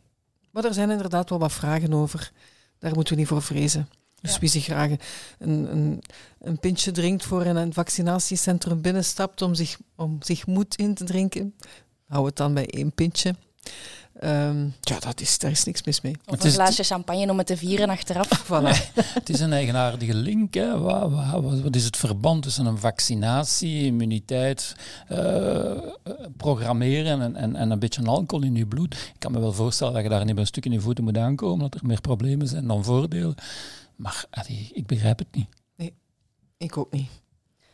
Maar 0.51 0.65
er 0.65 0.73
zijn 0.73 0.89
inderdaad 0.89 1.29
wel 1.29 1.39
wat 1.39 1.53
vragen 1.53 1.93
over. 1.93 2.31
Daar 2.79 2.93
moeten 2.93 3.13
we 3.13 3.19
niet 3.19 3.29
voor 3.29 3.41
vrezen. 3.41 3.89
Dus 4.21 4.33
Ja. 4.33 4.39
wie 4.39 4.49
zich 4.49 4.63
graag 4.63 4.89
een, 5.39 5.71
een, 5.71 6.01
een 6.39 6.59
pintje 6.59 6.91
drinkt 6.91 7.25
voor 7.25 7.45
in 7.45 7.55
een 7.55 7.73
vaccinatiecentrum 7.73 8.81
binnenstapt 8.81 9.41
om 9.41 9.53
zich, 9.53 9.77
om 9.95 10.17
zich 10.19 10.47
moed 10.47 10.75
in 10.75 10.93
te 10.93 11.03
drinken, 11.03 11.55
hou 12.07 12.25
het 12.25 12.35
dan 12.35 12.53
bij 12.53 12.69
één 12.69 12.91
pintje. 12.93 13.35
Ehm, 14.19 14.65
ja, 14.81 14.99
dat 14.99 15.21
is, 15.21 15.37
daar 15.39 15.51
is 15.51 15.63
niks 15.63 15.83
mis 15.83 16.01
mee. 16.01 16.15
Of 16.25 16.33
Het 16.35 16.43
een 16.43 16.51
glaasje 16.51 16.83
champagne 16.83 17.31
om 17.31 17.37
het 17.37 17.47
te 17.47 17.57
vieren 17.57 17.89
achteraf? 17.89 18.27
Voilà. 18.51 18.93
Het 19.19 19.29
is 19.29 19.39
een 19.39 19.53
eigenaardige 19.53 20.13
link. 20.13 20.53
Hè. 20.53 20.79
Wat, 20.79 21.11
wat, 21.11 21.59
wat- 21.61 21.75
is 21.75 21.83
het 21.85 21.97
verband 21.97 22.43
tussen 22.43 22.65
een 22.65 22.77
vaccinatie, 22.77 23.85
immuniteit, 23.85 24.75
eh, 25.07 25.71
programmeren 26.37 27.21
en, 27.21 27.35
en, 27.35 27.55
en 27.55 27.71
een 27.71 27.79
beetje 27.79 28.05
alcohol 28.05 28.45
in 28.45 28.55
je 28.55 28.65
bloed? 28.65 28.93
Ik 28.93 29.19
kan 29.19 29.31
me 29.31 29.39
wel 29.39 29.53
voorstellen 29.53 29.93
dat 29.93 30.03
je 30.03 30.09
daar 30.09 30.19
niet 30.19 30.27
met 30.27 30.37
een 30.37 30.45
stuk 30.45 30.65
in 30.65 30.71
je 30.71 30.79
voeten 30.79 31.03
moet 31.03 31.17
aankomen, 31.17 31.69
dat 31.69 31.81
er 31.81 31.87
meer 31.87 32.01
problemen 32.01 32.47
zijn 32.47 32.67
dan 32.67 32.83
voordelen. 32.83 33.35
Maar 33.95 34.25
allee, 34.29 34.69
ik 34.73 34.85
begrijp 34.85 35.19
het 35.19 35.27
niet. 35.31 35.47
Ik 36.57 36.77
ook 36.77 36.91
niet. 36.91 37.09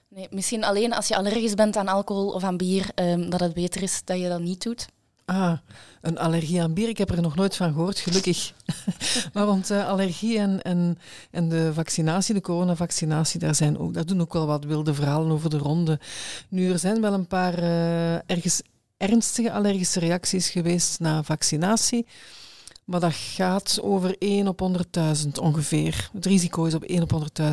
Nee, 0.10 0.28
misschien 0.32 0.64
alleen 0.64 0.94
als 0.94 1.08
je 1.08 1.16
allergisch 1.16 1.54
bent 1.54 1.76
aan 1.78 1.88
alcohol 1.88 2.28
of 2.30 2.44
aan 2.44 2.58
bier, 2.58 2.90
ehm, 2.96 3.30
dat 3.30 3.40
het 3.40 3.54
beter 3.54 3.82
is 3.82 4.02
dat 4.04 4.20
je 4.20 4.28
dat 4.30 4.40
niet 4.42 4.64
doet. 4.64 4.86
Ah, 5.26 5.58
een 6.02 6.18
allergie 6.18 6.62
aan 6.62 6.74
bier. 6.74 6.90
Ik 6.90 6.98
heb 6.98 7.10
er 7.10 7.22
nog 7.22 7.36
nooit 7.36 7.56
van 7.56 7.74
gehoord, 7.74 8.00
gelukkig. 8.00 8.54
maar 9.34 9.46
rond 9.46 9.72
uh, 9.72 9.88
allergie 9.88 10.40
en, 10.40 10.62
en, 10.62 10.98
en 11.32 11.50
de 11.50 11.74
vaccinatie, 11.74 12.34
de 12.34 12.42
coronavaccinatie, 12.42 13.40
daar, 13.40 13.56
zijn 13.56 13.78
ook, 13.78 13.94
daar 13.94 14.06
doen 14.06 14.22
ook 14.22 14.34
wel 14.34 14.46
wat 14.46 14.64
wilde 14.64 14.94
verhalen 14.94 15.32
over 15.32 15.50
de 15.50 15.58
ronde. 15.58 16.00
Nu, 16.50 16.72
er 16.72 16.80
zijn 16.80 17.02
wel 17.02 17.14
een 17.14 17.28
paar 17.28 17.60
uh, 17.60 18.14
ergens 18.14 18.62
ernstige 18.98 19.52
allergische 19.52 20.00
reacties 20.00 20.50
geweest 20.50 21.00
na 21.00 21.24
vaccinatie. 21.24 22.06
Maar 22.86 23.00
dat 23.00 23.14
gaat 23.14 23.80
over 23.82 24.16
1 24.18 24.48
op 24.48 24.62
100.000 25.26 25.30
ongeveer. 25.42 26.10
Het 26.14 26.26
risico 26.26 26.66
is 26.66 26.74
op 26.74 26.84
1 26.84 27.02
op 27.02 27.12
100.000. 27.42 27.48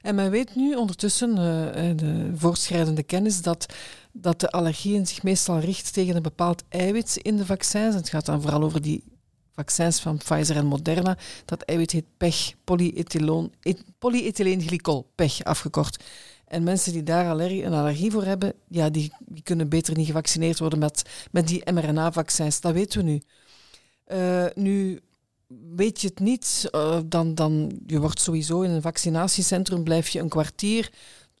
En 0.00 0.14
men 0.14 0.30
weet 0.30 0.54
nu 0.54 0.74
ondertussen, 0.74 1.30
uh, 1.30 1.36
de 1.96 2.30
voortschrijdende 2.34 3.02
kennis, 3.02 3.42
dat, 3.42 3.66
dat 4.12 4.40
de 4.40 4.50
allergie 4.50 5.06
zich 5.06 5.22
meestal 5.22 5.58
richt 5.58 5.92
tegen 5.92 6.16
een 6.16 6.22
bepaald 6.22 6.64
eiwit 6.68 7.16
in 7.16 7.36
de 7.36 7.46
vaccins. 7.46 7.94
Het 7.94 8.08
gaat 8.08 8.26
dan 8.26 8.42
vooral 8.42 8.62
over 8.62 8.82
die 8.82 9.04
vaccins 9.52 10.00
van 10.00 10.16
Pfizer 10.16 10.56
en 10.56 10.66
Moderna. 10.66 11.16
Dat 11.44 11.62
eiwit 11.62 11.90
heet 11.90 12.04
PEG, 12.16 12.54
polyethyleenglykol, 13.98 15.10
PEG 15.14 15.44
afgekort. 15.44 16.04
En 16.46 16.62
mensen 16.62 16.92
die 16.92 17.02
daar 17.02 17.28
allergie, 17.30 17.64
een 17.64 17.72
allergie 17.72 18.10
voor 18.10 18.24
hebben, 18.24 18.52
ja, 18.68 18.90
die, 18.90 19.12
die 19.26 19.42
kunnen 19.42 19.68
beter 19.68 19.96
niet 19.96 20.06
gevaccineerd 20.06 20.58
worden 20.58 20.78
met, 20.78 21.02
met 21.30 21.48
die 21.48 21.72
mRNA-vaccins. 21.72 22.60
Dat 22.60 22.72
weten 22.72 22.98
we 22.98 23.10
nu. 23.10 23.22
Uh, 24.12 24.44
nu 24.54 25.00
weet 25.74 26.00
je 26.00 26.08
het 26.08 26.20
niet, 26.20 26.68
uh, 26.74 26.98
dan, 27.06 27.34
dan 27.34 27.80
je 27.86 28.00
wordt 28.00 28.20
sowieso 28.20 28.60
in 28.60 28.70
een 28.70 28.82
vaccinatiecentrum, 28.82 29.84
blijf 29.84 30.08
je 30.08 30.20
een 30.20 30.28
kwartier 30.28 30.90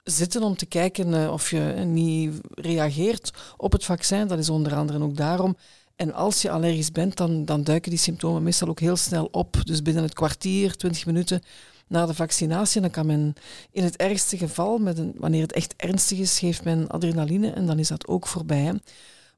zitten 0.04 0.42
om 0.42 0.56
te 0.56 0.66
kijken 0.66 1.08
uh, 1.08 1.32
of 1.32 1.50
je 1.50 1.60
niet 1.86 2.40
reageert 2.50 3.30
op 3.56 3.72
het 3.72 3.84
vaccin. 3.84 4.26
Dat 4.26 4.38
is 4.38 4.50
onder 4.50 4.74
andere 4.74 5.02
ook 5.02 5.16
daarom. 5.16 5.56
En 5.96 6.12
als 6.12 6.42
je 6.42 6.50
allergisch 6.50 6.92
bent, 6.92 7.16
dan, 7.16 7.44
dan 7.44 7.64
duiken 7.64 7.90
die 7.90 7.98
symptomen 7.98 8.42
meestal 8.42 8.68
ook 8.68 8.80
heel 8.80 8.96
snel 8.96 9.28
op. 9.30 9.56
Dus 9.64 9.82
binnen 9.82 10.02
het 10.02 10.14
kwartier, 10.14 10.76
twintig 10.76 11.06
minuten 11.06 11.42
na 11.86 12.06
de 12.06 12.14
vaccinatie, 12.14 12.80
dan 12.80 12.90
kan 12.90 13.06
men 13.06 13.34
in 13.70 13.84
het 13.84 13.96
ergste 13.96 14.36
geval, 14.36 14.78
met 14.78 14.98
een, 14.98 15.14
wanneer 15.16 15.42
het 15.42 15.52
echt 15.52 15.74
ernstig 15.76 16.18
is, 16.18 16.38
geeft 16.38 16.64
men 16.64 16.88
adrenaline 16.88 17.50
en 17.50 17.66
dan 17.66 17.78
is 17.78 17.88
dat 17.88 18.06
ook 18.06 18.26
voorbij. 18.26 18.80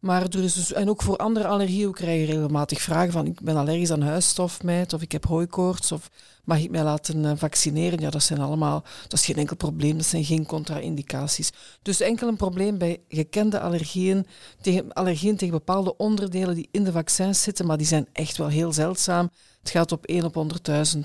Maar 0.00 0.30
dus, 0.30 0.72
en 0.72 0.88
ook 0.88 1.02
voor 1.02 1.16
andere 1.16 1.46
allergieën 1.46 1.92
krijg 1.92 2.20
je 2.20 2.26
regelmatig 2.26 2.80
vragen 2.80 3.12
van 3.12 3.26
ik 3.26 3.40
ben 3.40 3.56
allergisch 3.56 3.90
aan 3.90 4.02
huisstofmijt 4.02 4.92
of 4.92 5.02
ik 5.02 5.12
heb 5.12 5.26
hooikoorts 5.26 5.92
of 5.92 6.10
mag 6.44 6.58
ik 6.58 6.70
mij 6.70 6.82
laten 6.82 7.24
eh, 7.24 7.32
vaccineren? 7.36 8.00
Ja, 8.00 8.10
dat 8.10 8.22
zijn 8.22 8.40
allemaal, 8.40 8.84
dat 9.02 9.12
is 9.12 9.24
geen 9.24 9.36
enkel 9.36 9.56
probleem, 9.56 9.96
dat 9.96 10.06
zijn 10.06 10.24
geen 10.24 10.46
contra-indicaties. 10.46 11.50
Dus 11.82 12.00
enkel 12.00 12.28
een 12.28 12.36
probleem 12.36 12.78
bij 12.78 13.02
gekende 13.08 13.60
allergieën 13.60 14.26
tegen, 14.60 14.92
allergieën 14.92 15.36
tegen 15.36 15.54
bepaalde 15.54 15.96
onderdelen 15.96 16.54
die 16.54 16.68
in 16.70 16.84
de 16.84 16.92
vaccins 16.92 17.42
zitten, 17.42 17.66
maar 17.66 17.78
die 17.78 17.86
zijn 17.86 18.08
echt 18.12 18.36
wel 18.36 18.48
heel 18.48 18.72
zeldzaam. 18.72 19.30
Het 19.60 19.70
gaat 19.70 19.92
op 19.92 20.04
1 20.04 20.24
op 20.24 20.46
100.000 20.94 21.00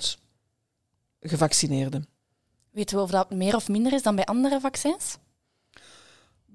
gevaccineerden. 1.19 2.07
Weten 2.71 2.97
we 2.97 3.03
of 3.03 3.09
dat 3.09 3.31
meer 3.31 3.55
of 3.55 3.67
minder 3.67 3.93
is 3.93 4.03
dan 4.03 4.15
bij 4.15 4.25
andere 4.25 4.59
vaccins? 4.59 5.17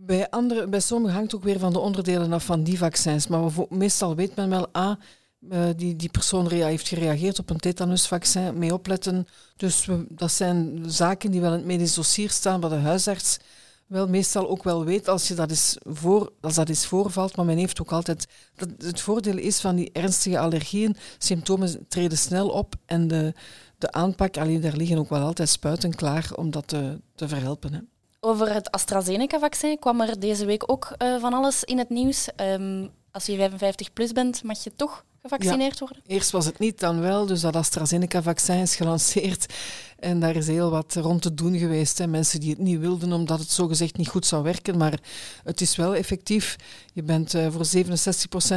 Bij, 0.03 0.31
andere, 0.31 0.69
bij 0.69 0.81
sommigen 0.81 1.17
hangt 1.17 1.35
ook 1.35 1.43
weer 1.43 1.59
van 1.59 1.73
de 1.73 1.79
onderdelen 1.79 2.33
af 2.33 2.45
van 2.45 2.63
die 2.63 2.79
vaccins. 2.79 3.27
Maar 3.27 3.51
meestal 3.69 4.15
weet 4.15 4.37
men 4.37 4.51
wel, 4.51 4.69
ah, 4.73 4.97
uh, 5.41 5.65
die, 5.77 5.97
die 5.97 6.09
persoon 6.09 6.51
heeft 6.51 6.89
gereageerd 6.89 7.39
op 7.39 7.51
een 7.51 7.59
tetanusvaccin, 7.59 8.59
mee 8.59 8.73
opletten. 8.73 9.27
Dus 9.57 9.89
dat 10.09 10.33
zijn 10.33 10.83
zaken 10.87 11.31
die 11.31 11.41
wel 11.41 11.53
in 11.53 11.57
het 11.57 11.67
medisch 11.67 11.95
dossier 11.95 12.31
staan, 12.31 12.61
waar 12.61 12.71
de 12.71 12.77
huisarts 12.77 13.39
wel 13.87 14.09
meestal 14.09 14.49
ook 14.49 14.63
wel 14.63 14.85
weet 14.85 15.09
als, 15.09 15.29
je 15.29 15.35
dat 15.35 15.51
is 15.51 15.77
voor, 15.85 16.33
als 16.41 16.55
dat 16.55 16.69
is 16.69 16.87
voorvalt. 16.87 17.37
Maar 17.37 17.45
men 17.45 17.59
heeft 17.59 17.81
ook 17.81 17.93
altijd... 17.93 18.27
Dat, 18.57 18.69
het 18.79 19.01
voordeel 19.01 19.39
is 19.39 19.61
van 19.61 19.77
die 19.77 19.93
ernstige 19.93 20.39
allergieën, 20.39 20.97
symptomen 21.19 21.89
treden 21.89 22.19
snel 22.19 22.49
op 22.49 22.75
en 22.87 23.09
de, 23.09 23.35
de 23.79 23.93
aanpak, 23.93 24.37
alleen 24.37 24.61
daar 24.61 24.77
liggen 24.77 24.99
ook 24.99 25.11
wel 25.11 25.23
altijd 25.23 25.49
spuiten 25.49 25.95
klaar 25.95 26.31
om 26.35 26.51
dat 26.51 26.69
te, 26.69 27.01
te 27.15 27.29
verhelpen. 27.29 27.73
Hè. 27.73 27.81
Over 28.23 28.53
het 28.53 28.71
AstraZeneca-vaccin 28.71 29.79
kwam 29.79 30.01
er 30.01 30.21
deze 30.21 30.45
week 30.45 30.63
ook 30.67 30.95
uh, 30.99 31.21
van 31.21 31.35
alles 31.35 31.65
in 31.65 31.79
het 31.79 31.89
nieuws. 31.89 32.29
Um, 32.37 32.91
als 33.11 33.27
je 33.27 33.37
55 33.37 33.93
plus 33.93 34.13
bent, 34.13 34.43
mag 34.43 34.65
je 34.65 34.73
toch 34.77 35.05
gevaccineerd 35.23 35.79
worden? 35.79 36.03
Eerst 36.07 36.31
was 36.31 36.47
het 36.47 36.59
niet, 36.59 36.81
dan 36.81 37.01
wel. 37.01 37.27
Dus 37.27 37.41
dat 37.41 37.57
AstraZeneca-vaccin 37.57 38.59
is 38.59 38.77
gelanceerd. 38.77 39.55
En 39.99 40.21
daar 40.21 40.37
is 40.37 40.47
heel 40.47 40.71
wat 40.71 40.95
rond 40.95 41.23
te 41.23 41.35
doen 41.35 41.59
geweest. 41.59 41.99
Hè. 41.99 42.07
Mensen 42.07 42.41
die 42.41 42.51
het 42.51 42.59
niet 42.59 42.79
wilden 42.79 43.13
omdat 43.13 43.39
het 43.39 43.51
zogezegd 43.51 43.97
niet 43.97 44.09
goed 44.09 44.27
zou 44.27 44.43
werken. 44.43 44.79
Maar 44.79 45.01
het 45.45 45.61
is 45.61 45.77
wel 45.77 45.95
effectief. 45.95 46.57
Je 46.93 47.03
bent 47.03 47.35
uh, 47.35 47.47
voor 47.51 47.67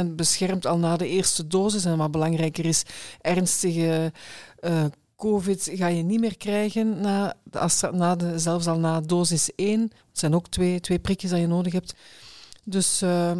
67% 0.08 0.14
beschermd 0.14 0.66
al 0.66 0.78
na 0.78 0.96
de 0.96 1.08
eerste 1.08 1.46
dosis. 1.46 1.84
En 1.84 1.96
wat 1.96 2.10
belangrijker 2.10 2.64
is, 2.64 2.82
ernstige 3.20 4.12
uh, 4.60 4.84
COVID 5.16 5.70
ga 5.72 5.86
je 5.86 6.02
niet 6.02 6.20
meer 6.20 6.36
krijgen 6.36 7.00
na 7.00 7.34
na 7.92 8.16
de, 8.16 8.38
zelfs 8.38 8.66
al 8.66 8.78
na 8.78 9.00
dosis 9.00 9.50
1. 9.56 9.80
Het 9.80 10.18
zijn 10.18 10.34
ook 10.34 10.48
twee, 10.48 10.80
twee 10.80 10.98
prikjes 10.98 11.30
dat 11.30 11.40
je 11.40 11.46
nodig 11.46 11.72
hebt. 11.72 11.94
Dus 12.64 13.02
uh, 13.02 13.32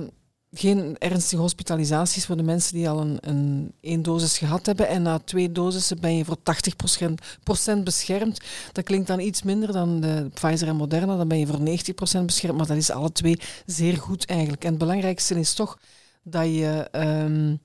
geen 0.53 0.97
ernstige 0.99 1.43
hospitalisaties 1.43 2.27
voor 2.27 2.37
de 2.37 2.43
mensen 2.43 2.75
die 2.75 2.89
al 2.89 3.01
een, 3.01 3.19
een 3.21 3.73
één 3.81 4.03
dosis 4.03 4.39
gehad 4.39 4.67
hebben. 4.67 4.89
En 4.89 5.03
na 5.03 5.19
twee 5.19 5.53
dosissen 5.53 6.01
ben 6.01 6.17
je 6.17 6.25
voor 6.25 6.39
80% 7.79 7.83
beschermd. 7.85 8.41
Dat 8.73 8.85
klinkt 8.85 9.07
dan 9.07 9.21
iets 9.21 9.43
minder 9.43 9.73
dan 9.73 10.01
de 10.01 10.31
Pfizer 10.35 10.69
en 10.69 10.77
Moderna. 10.77 11.17
Dan 11.17 11.29
ben 11.29 11.39
je 11.39 11.47
voor 11.47 11.61
90% 12.21 12.25
beschermd. 12.25 12.59
Maar 12.59 12.67
dat 12.67 12.77
is 12.77 12.91
alle 12.91 13.13
twee 13.13 13.41
zeer 13.67 13.97
goed 13.97 14.27
eigenlijk. 14.27 14.65
En 14.65 14.71
het 14.71 14.79
belangrijkste 14.79 15.39
is 15.39 15.55
toch 15.55 15.79
dat 16.23 16.45
je... 16.45 16.89
Um, 16.93 17.61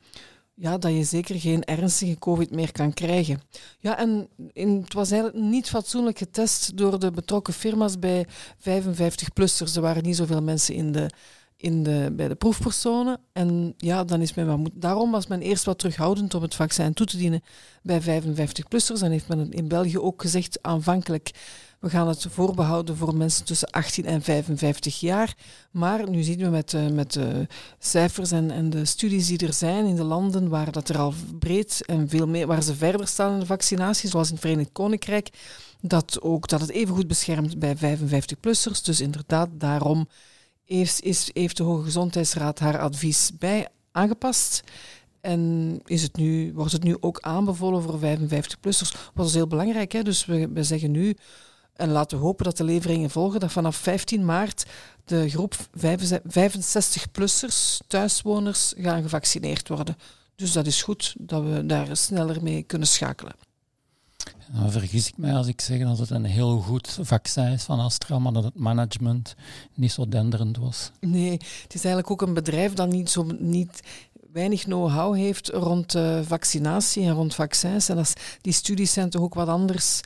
ja, 0.60 0.78
dat 0.78 0.92
je 0.92 1.04
zeker 1.04 1.40
geen 1.40 1.64
ernstige 1.64 2.18
COVID 2.18 2.52
meer 2.52 2.72
kan 2.72 2.94
krijgen. 2.94 3.42
Ja, 3.80 3.98
en 3.98 4.30
het 4.54 4.94
was 4.94 5.12
eigenlijk 5.12 5.44
niet 5.44 5.70
fatsoenlijk 5.70 6.18
getest 6.18 6.78
door 6.78 7.00
de 7.00 7.12
betrokken 7.12 7.54
firma's 7.54 8.00
bij 8.00 8.26
55-plussers. 8.60 9.76
Er 9.76 9.82
waren 9.82 10.04
niet 10.04 10.16
zoveel 10.16 10.42
mensen 10.42 10.76
in 10.76 10.92
de, 10.92 11.10
in 11.58 11.84
de, 11.84 12.14
bij 12.14 12.28
de 12.28 12.36
proefpersonen. 12.36 13.20
En 13.34 13.74
ja, 13.78 14.04
dan 14.04 14.22
is 14.22 14.34
men 14.34 14.48
wat 14.48 14.70
daarom 14.74 15.12
was 15.12 15.28
men 15.28 15.42
eerst 15.42 15.66
wat 15.66 15.80
terughoudend 15.80 16.34
om 16.34 16.42
het 16.42 16.56
vaccin 16.56 16.94
toe 16.94 17.06
te 17.06 17.18
dienen 17.18 17.42
bij 17.82 18.02
55-plussers. 18.02 19.00
Dan 19.00 19.12
heeft 19.12 19.28
men 19.28 19.52
in 19.52 19.68
België 19.68 20.00
ook 20.00 20.22
gezegd 20.22 20.60
aanvankelijk 20.62 21.32
we 21.80 21.90
gaan 21.90 22.08
het 22.08 22.26
voorbehouden 22.30 22.98
voor 22.98 23.16
mensen 23.16 23.46
tussen 23.46 23.70
18 23.70 24.06
en 24.06 24.22
55 24.22 25.00
jaar. 25.00 25.36
Maar 25.72 26.10
nu 26.10 26.24
zien 26.24 26.40
we 26.40 26.50
met, 26.50 26.74
uh, 26.74 26.88
met 26.88 27.14
de 27.14 27.48
cijfers 27.80 28.32
en, 28.32 28.52
en 28.52 28.70
de 28.70 28.86
studies 28.86 29.28
die 29.28 29.48
er 29.48 29.54
zijn 29.54 29.86
in 29.86 29.96
de 29.96 30.04
landen 30.04 30.50
waar 30.50 30.72
dat 30.72 30.90
er 30.90 30.98
al 30.98 31.14
breed 31.40 31.86
en 31.86 32.10
veel 32.10 32.28
meer, 32.28 32.48
waar 32.48 32.64
ze 32.64 32.76
verder 32.76 33.08
staan 33.08 33.34
in 33.34 33.40
de 33.40 33.46
vaccinatie, 33.46 34.10
zoals 34.10 34.28
in 34.28 34.34
het 34.34 34.44
Verenigd 34.44 34.72
Koninkrijk, 34.72 35.30
dat, 35.82 36.22
ook, 36.22 36.48
dat 36.48 36.62
het 36.62 36.70
even 36.70 36.96
goed 36.96 37.08
beschermt 37.08 37.60
bij 37.60 37.76
55-plussers. 37.78 38.82
Dus 38.84 39.02
inderdaad, 39.02 39.50
daarom 39.52 40.08
heeft, 40.66 41.02
is, 41.02 41.30
heeft 41.34 41.58
de 41.58 41.64
Hoge 41.64 41.84
Gezondheidsraad 41.84 42.60
haar 42.60 42.80
advies 42.80 43.32
bij 43.38 43.68
aangepast. 43.92 44.64
En 45.22 45.80
is 45.86 46.02
het 46.02 46.16
nu, 46.16 46.54
wordt 46.54 46.72
het 46.72 46.84
nu 46.84 46.98
ook 47.00 47.20
aanbevolen 47.20 47.82
voor 47.82 48.00
55-plussers? 48.00 49.12
Wat 49.14 49.28
is 49.28 49.34
heel 49.34 49.48
belangrijk. 49.48 49.92
Hè? 49.92 50.04
Dus 50.04 50.26
we 50.26 50.64
zeggen 50.64 50.92
nu, 50.92 51.16
en 51.80 51.92
laten 51.92 52.18
we 52.18 52.24
hopen 52.24 52.46
dat 52.46 52.58
de 52.58 52.64
leveringen 52.64 53.10
volgen, 53.10 53.40
dat 53.40 53.52
vanaf 53.52 53.76
15 53.76 54.26
maart 54.26 54.66
de 55.06 55.30
groep 55.30 55.56
65-plussers, 55.78 57.78
thuiswoners, 57.88 58.74
gaan 58.78 59.02
gevaccineerd 59.02 59.68
worden. 59.68 59.98
Dus 60.36 60.52
dat 60.52 60.68
is 60.68 60.82
goed 60.82 61.16
dat 61.18 61.44
we 61.44 61.66
daar 61.66 61.98
sneller 61.98 62.44
mee 62.44 62.64
kunnen 62.64 62.88
schakelen. 62.88 63.34
Dan 64.54 64.72
vergis 64.72 65.08
ik 65.08 65.18
mij 65.18 65.34
als 65.34 65.48
ik 65.48 65.62
zeg 65.62 65.80
dat 65.80 65.98
het 65.98 66.10
een 66.10 66.26
heel 66.26 66.60
goed 66.60 66.98
vaccin 67.02 67.52
is 67.52 67.64
van 67.64 67.80
Astra, 67.80 68.20
maar 68.20 68.34
dat 68.34 68.44
het 68.44 68.56
management 68.56 69.36
niet 69.74 69.92
zo 69.92 70.08
denderend 70.08 70.58
was. 70.58 70.92
Nee, 71.00 71.32
het 71.32 71.74
is 71.74 71.84
eigenlijk 71.84 72.12
ook 72.12 72.22
een 72.22 72.34
bedrijf 72.34 72.74
dat 72.74 72.90
niet, 72.90 73.10
zo, 73.10 73.28
niet 73.40 73.82
weinig 74.32 74.64
know-how 74.64 75.16
heeft 75.16 75.48
rond 75.48 75.96
uh, 75.96 76.20
vaccinatie 76.24 77.04
en 77.04 77.14
rond 77.14 77.36
vaccins. 77.36 77.90
En 77.90 77.96
dat, 77.96 78.14
die 78.42 78.54
studies 78.54 78.94
zijn 78.94 79.10
toch 79.10 79.22
ook 79.22 79.34
wat 79.34 79.48
anders 79.48 80.02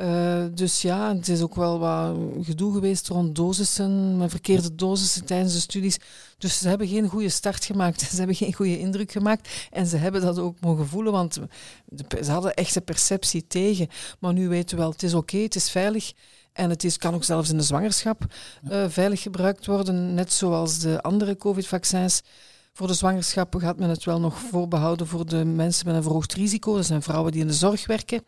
uh, 0.00 0.44
dus 0.54 0.82
ja, 0.82 1.14
het 1.14 1.28
is 1.28 1.42
ook 1.42 1.54
wel 1.54 1.78
wat 1.78 2.16
gedoe 2.42 2.72
geweest 2.72 3.08
rond 3.08 3.34
dosissen, 3.34 4.16
met 4.16 4.30
verkeerde 4.30 4.74
dosissen 4.74 5.24
tijdens 5.24 5.52
de 5.52 5.60
studies. 5.60 5.96
Dus 6.38 6.58
ze 6.58 6.68
hebben 6.68 6.88
geen 6.88 7.08
goede 7.08 7.28
start 7.28 7.64
gemaakt, 7.64 8.00
ze 8.10 8.16
hebben 8.16 8.36
geen 8.36 8.54
goede 8.54 8.78
indruk 8.78 9.12
gemaakt 9.12 9.48
en 9.70 9.86
ze 9.86 9.96
hebben 9.96 10.20
dat 10.20 10.38
ook 10.38 10.60
mogen 10.60 10.86
voelen, 10.86 11.12
want 11.12 11.38
ze 12.22 12.30
hadden 12.30 12.54
echte 12.54 12.80
perceptie 12.80 13.46
tegen. 13.46 13.88
Maar 14.18 14.32
nu 14.32 14.48
weten 14.48 14.76
we 14.76 14.82
wel, 14.82 14.90
het 14.90 15.02
is 15.02 15.14
oké, 15.14 15.38
het 15.38 15.54
is 15.54 15.70
veilig. 15.70 16.12
En 16.52 16.70
het 16.70 16.84
is, 16.84 16.96
kan 16.98 17.14
ook 17.14 17.24
zelfs 17.24 17.50
in 17.50 17.56
de 17.56 17.62
zwangerschap 17.62 18.24
uh, 18.70 18.84
veilig 18.88 19.22
gebruikt 19.22 19.66
worden, 19.66 20.14
net 20.14 20.32
zoals 20.32 20.78
de 20.78 21.02
andere 21.02 21.36
COVID-vaccins. 21.36 22.22
Voor 22.72 22.86
de 22.86 22.94
zwangerschap 22.94 23.54
gaat 23.54 23.78
men 23.78 23.88
het 23.88 24.04
wel 24.04 24.20
nog 24.20 24.38
voorbehouden 24.38 25.06
voor 25.06 25.26
de 25.26 25.44
mensen 25.44 25.86
met 25.86 25.94
een 25.96 26.02
verhoogd 26.02 26.32
risico. 26.32 26.76
Dat 26.76 26.86
zijn 26.86 27.02
vrouwen 27.02 27.32
die 27.32 27.40
in 27.40 27.46
de 27.46 27.52
zorg 27.52 27.86
werken. 27.86 28.24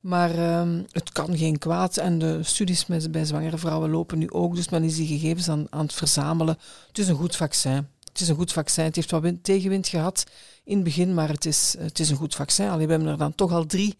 Maar 0.00 0.60
um, 0.60 0.86
het 0.90 1.12
kan 1.12 1.36
geen 1.36 1.58
kwaad. 1.58 1.96
En 1.96 2.18
de 2.18 2.42
studies 2.42 2.86
met, 2.86 3.12
bij 3.12 3.24
zwangere 3.24 3.58
vrouwen 3.58 3.90
lopen 3.90 4.18
nu 4.18 4.30
ook. 4.30 4.54
Dus 4.54 4.68
men 4.68 4.84
is 4.84 4.96
die 4.96 5.06
gegevens 5.06 5.48
aan, 5.48 5.66
aan 5.70 5.84
het 5.84 5.92
verzamelen. 5.92 6.58
Het 6.86 6.98
is 6.98 7.08
een 7.08 7.16
goed 7.16 7.36
vaccin. 7.36 7.88
Het 8.04 8.20
is 8.20 8.28
een 8.28 8.36
goed 8.36 8.52
vaccin. 8.52 8.84
Het 8.84 8.96
heeft 8.96 9.10
wat 9.10 9.22
wind, 9.22 9.44
tegenwind 9.44 9.88
gehad 9.88 10.24
in 10.64 10.74
het 10.74 10.84
begin, 10.84 11.14
maar 11.14 11.28
het 11.28 11.46
is, 11.46 11.74
het 11.78 11.98
is 11.98 12.10
een 12.10 12.16
goed 12.16 12.34
vaccin. 12.34 12.68
Allee, 12.68 12.86
we 12.86 12.92
hebben 12.92 13.10
er 13.10 13.18
dan 13.18 13.34
toch 13.34 13.52
al 13.52 13.66
drie. 13.66 13.98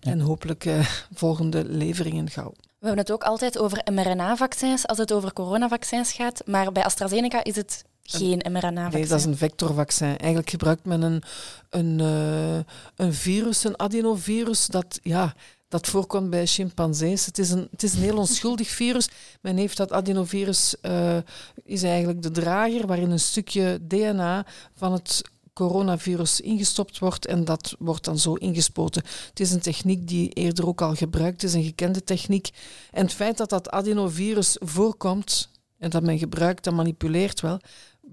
En 0.00 0.20
hopelijk 0.20 0.64
uh, 0.64 0.86
volgende 1.12 1.64
leveringen 1.64 2.30
gauw. 2.30 2.52
We 2.60 2.86
hebben 2.86 3.04
het 3.04 3.12
ook 3.12 3.24
altijd 3.24 3.58
over 3.58 3.82
mRNA-vaccins 3.92 4.86
als 4.86 4.98
het 4.98 5.12
over 5.12 5.32
coronavaccins 5.32 6.12
gaat. 6.12 6.42
Maar 6.46 6.72
bij 6.72 6.84
AstraZeneca 6.84 7.44
is 7.44 7.56
het 7.56 7.84
geen 8.02 8.42
mRNA-vaccin. 8.52 9.00
Nee, 9.00 9.08
dat 9.08 9.18
is 9.18 9.24
een 9.24 9.36
vectorvaccin. 9.36 10.16
Eigenlijk 10.16 10.50
gebruikt 10.50 10.84
men 10.84 11.02
een, 11.02 11.22
een, 11.70 11.98
uh, 11.98 12.60
een 12.96 13.14
virus, 13.14 13.64
een 13.64 13.78
adenovirus, 13.78 14.66
dat, 14.66 14.98
ja, 15.02 15.34
dat 15.68 15.86
voorkomt 15.86 16.30
bij 16.30 16.46
chimpansees. 16.46 17.26
Het 17.26 17.38
is, 17.38 17.50
een, 17.50 17.68
het 17.70 17.82
is 17.82 17.94
een 17.94 18.02
heel 18.02 18.16
onschuldig 18.16 18.68
virus. 18.68 19.08
Men 19.40 19.56
heeft 19.56 19.76
dat 19.76 19.92
adenovirus, 19.92 20.74
uh, 20.82 21.16
is 21.64 21.82
eigenlijk 21.82 22.22
de 22.22 22.30
drager 22.30 22.86
waarin 22.86 23.10
een 23.10 23.20
stukje 23.20 23.78
DNA 23.86 24.46
van 24.74 24.92
het 24.92 25.22
coronavirus 25.52 26.40
ingestopt 26.40 26.98
wordt 26.98 27.26
en 27.26 27.44
dat 27.44 27.74
wordt 27.78 28.04
dan 28.04 28.18
zo 28.18 28.34
ingespoten. 28.34 29.02
Het 29.28 29.40
is 29.40 29.50
een 29.50 29.60
techniek 29.60 30.08
die 30.08 30.28
eerder 30.28 30.66
ook 30.66 30.80
al 30.80 30.94
gebruikt 30.94 31.42
is, 31.42 31.52
een 31.52 31.62
gekende 31.62 32.04
techniek. 32.04 32.50
En 32.90 33.04
het 33.04 33.14
feit 33.14 33.36
dat 33.36 33.50
dat 33.50 33.70
adenovirus 33.70 34.56
voorkomt 34.60 35.48
en 35.78 35.90
dat 35.90 36.02
men 36.02 36.18
gebruikt 36.18 36.66
en 36.66 36.74
manipuleert 36.74 37.40
wel, 37.40 37.60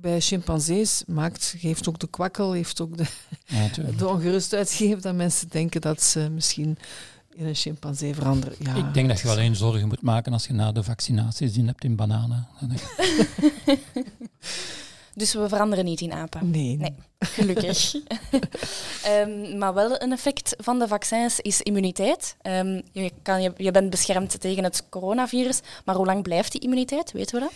bij 0.01 0.19
chimpansees 0.19 1.03
maakt, 1.07 1.55
geeft 1.57 1.89
ook 1.89 1.99
de 1.99 2.09
kwakkel, 2.09 2.51
heeft 2.51 2.81
ook 2.81 2.97
de, 2.97 3.05
ja, 3.45 3.69
de 3.97 4.07
ongerustheid 4.07 4.71
gegeven 4.71 5.01
dat 5.01 5.15
mensen 5.15 5.49
denken 5.49 5.81
dat 5.81 6.03
ze 6.03 6.29
misschien 6.29 6.77
in 7.33 7.45
een 7.45 7.55
chimpansee 7.55 8.15
veranderen. 8.15 8.55
Ja. 8.59 8.75
Ik 8.75 8.93
denk 8.93 9.07
dat 9.07 9.19
je 9.19 9.29
alleen 9.29 9.55
zorgen 9.55 9.87
moet 9.87 10.01
maken 10.01 10.33
als 10.33 10.47
je 10.47 10.53
na 10.53 10.71
de 10.71 10.83
vaccinatie 10.83 11.49
zin 11.49 11.67
hebt 11.67 11.83
in 11.83 11.95
bananen. 11.95 12.47
Dus 15.17 15.33
we 15.33 15.49
veranderen 15.49 15.85
niet 15.85 16.01
in 16.01 16.13
apen. 16.13 16.49
Nee. 16.51 16.77
nee 16.77 16.93
gelukkig. 17.19 17.95
um, 19.07 19.57
maar 19.59 19.73
wel 19.73 20.01
een 20.01 20.11
effect 20.11 20.55
van 20.57 20.79
de 20.79 20.87
vaccins 20.87 21.39
is 21.39 21.61
immuniteit. 21.61 22.35
Um, 22.41 22.81
je, 22.91 23.11
kan, 23.21 23.41
je, 23.41 23.53
je 23.57 23.71
bent 23.71 23.89
beschermd 23.89 24.41
tegen 24.41 24.63
het 24.63 24.83
coronavirus, 24.89 25.59
maar 25.85 25.95
hoe 25.95 26.05
lang 26.05 26.23
blijft 26.23 26.51
die 26.51 26.61
immuniteit? 26.61 27.11
Weten 27.11 27.35
we 27.35 27.41
dat? 27.41 27.53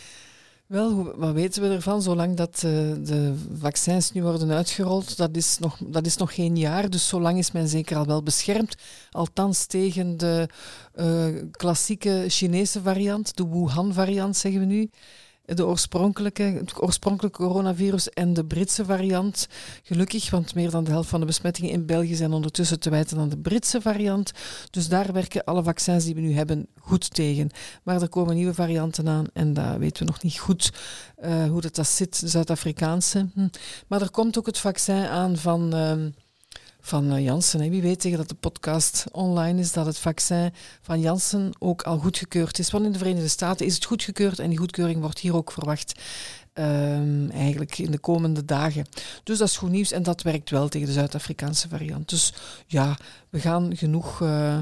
Wel, 0.72 1.14
wat 1.16 1.34
weten 1.34 1.62
we 1.62 1.70
ervan? 1.70 2.02
Zolang 2.02 2.36
dat 2.36 2.64
uh, 2.66 2.72
de 3.04 3.34
vaccins 3.54 4.12
nu 4.12 4.24
worden 4.24 4.52
uitgerold, 4.52 5.18
dat 5.18 5.36
is, 5.36 5.58
nog, 5.60 5.78
dat 5.86 6.06
is 6.06 6.18
nog 6.18 6.36
geen 6.36 6.58
jaar. 6.58 6.90
Dus 6.90 7.08
zolang 7.08 7.38
is 7.38 7.52
men 7.52 7.68
zeker 7.68 7.98
al 7.98 8.06
wel 8.06 8.24
beschermd. 8.24 8.76
Althans 9.12 9.66
tegen 9.66 10.18
de 10.18 10.48
uh, 10.96 11.42
klassieke 11.52 12.26
Chinese 12.28 12.82
variant, 12.82 13.38
de 13.38 13.48
Wuhan-variant 13.48 14.38
zeggen 14.38 14.60
we 14.60 14.66
nu 14.66 14.90
de 15.46 15.66
oorspronkelijke, 15.66 16.44
het 16.44 16.82
oorspronkelijke 16.82 17.44
coronavirus 17.44 18.10
en 18.10 18.34
de 18.34 18.46
Britse 18.46 18.86
variant. 18.86 19.48
Gelukkig, 19.84 20.30
want 20.30 20.56
meer 20.56 20.70
dan 20.70 20.84
de 20.84 20.92
helft 20.92 21.10
van 21.10 21.20
de 21.20 21.26
besmettingen 21.26 21.72
in 21.72 21.86
België 21.86 22.16
zijn 22.16 22.34
ondertussen 22.34 22.80
te 22.80 22.90
wijten 22.90 23.18
aan 23.18 23.30
de 23.30 23.38
Britse 23.38 23.82
variant. 23.82 24.32
Dus 24.70 24.88
daar 24.88 25.14
werken 25.14 25.44
alle 25.44 25.64
vaccins 25.64 26.06
die 26.06 26.16
we 26.16 26.22
nu 26.22 26.34
hebben 26.34 26.68
goed 26.80 27.14
tegen. 27.14 27.50
Maar 27.84 28.02
er 28.02 28.10
komen 28.10 28.36
nieuwe 28.36 28.54
varianten 28.54 29.08
aan 29.08 29.26
en 29.34 29.54
daar 29.54 29.80
weten 29.80 30.06
we 30.06 30.12
nog 30.12 30.24
niet 30.24 30.40
goed 30.40 30.72
uh, 31.24 31.46
hoe 31.50 31.62
dat, 31.62 31.76
dat 31.76 31.88
zit, 31.88 32.20
de 32.20 32.28
Zuid-Afrikaanse. 32.28 33.30
Hm. 33.34 33.48
Maar 33.88 34.02
er 34.02 34.12
komt 34.12 34.38
ook 34.38 34.46
het 34.46 34.58
vaccin 34.58 35.06
aan 35.06 35.38
van... 35.38 35.76
Uh, 35.76 36.06
van 36.82 37.12
eh, 37.12 37.24
Janssen. 37.24 37.70
Wie 37.70 37.82
weet 37.82 38.00
tegen 38.00 38.18
dat 38.18 38.30
de 38.30 38.36
podcast 38.36 39.06
online 39.12 39.60
is, 39.60 39.72
dat 39.72 39.86
het 39.86 39.98
vaccin 39.98 40.54
van 40.82 41.00
Janssen 41.00 41.52
ook 41.60 41.82
al 41.82 41.98
goedgekeurd 41.98 42.60
is. 42.60 42.72
Want 42.72 42.86
in 42.86 42.92
de 42.92 42.98
Verenigde 42.98 43.28
Staten 43.28 43.66
is 43.66 43.76
het 43.76 43.86
goedgekeurd 43.86 44.40
en 44.40 44.50
die 44.50 44.58
goedkeuring 44.58 45.02
wordt 45.02 45.20
hier 45.20 45.36
ook 45.36 45.52
verwacht. 45.52 46.00
Um, 46.54 47.30
eigenlijk 47.30 47.78
in 47.78 47.92
de 47.92 48.00
komende 48.00 48.46
dagen. 48.46 48.86
Dus 49.24 49.38
dat 49.38 49.48
is 49.48 49.58
goed 49.58 49.70
nieuws 49.70 49.92
en 49.92 50.04
dat 50.04 50.22
werkt 50.22 50.50
wel 50.50 50.70
tegen 50.70 50.88
de 50.88 50.94
Zuid-Afrikaanse 50.94 51.70
variant. 51.70 52.10
Dus 52.10 52.34
ja, 52.68 52.98
we 53.30 53.40
gaan 53.40 53.78
genoeg 53.78 54.20
uh, 54.22 54.60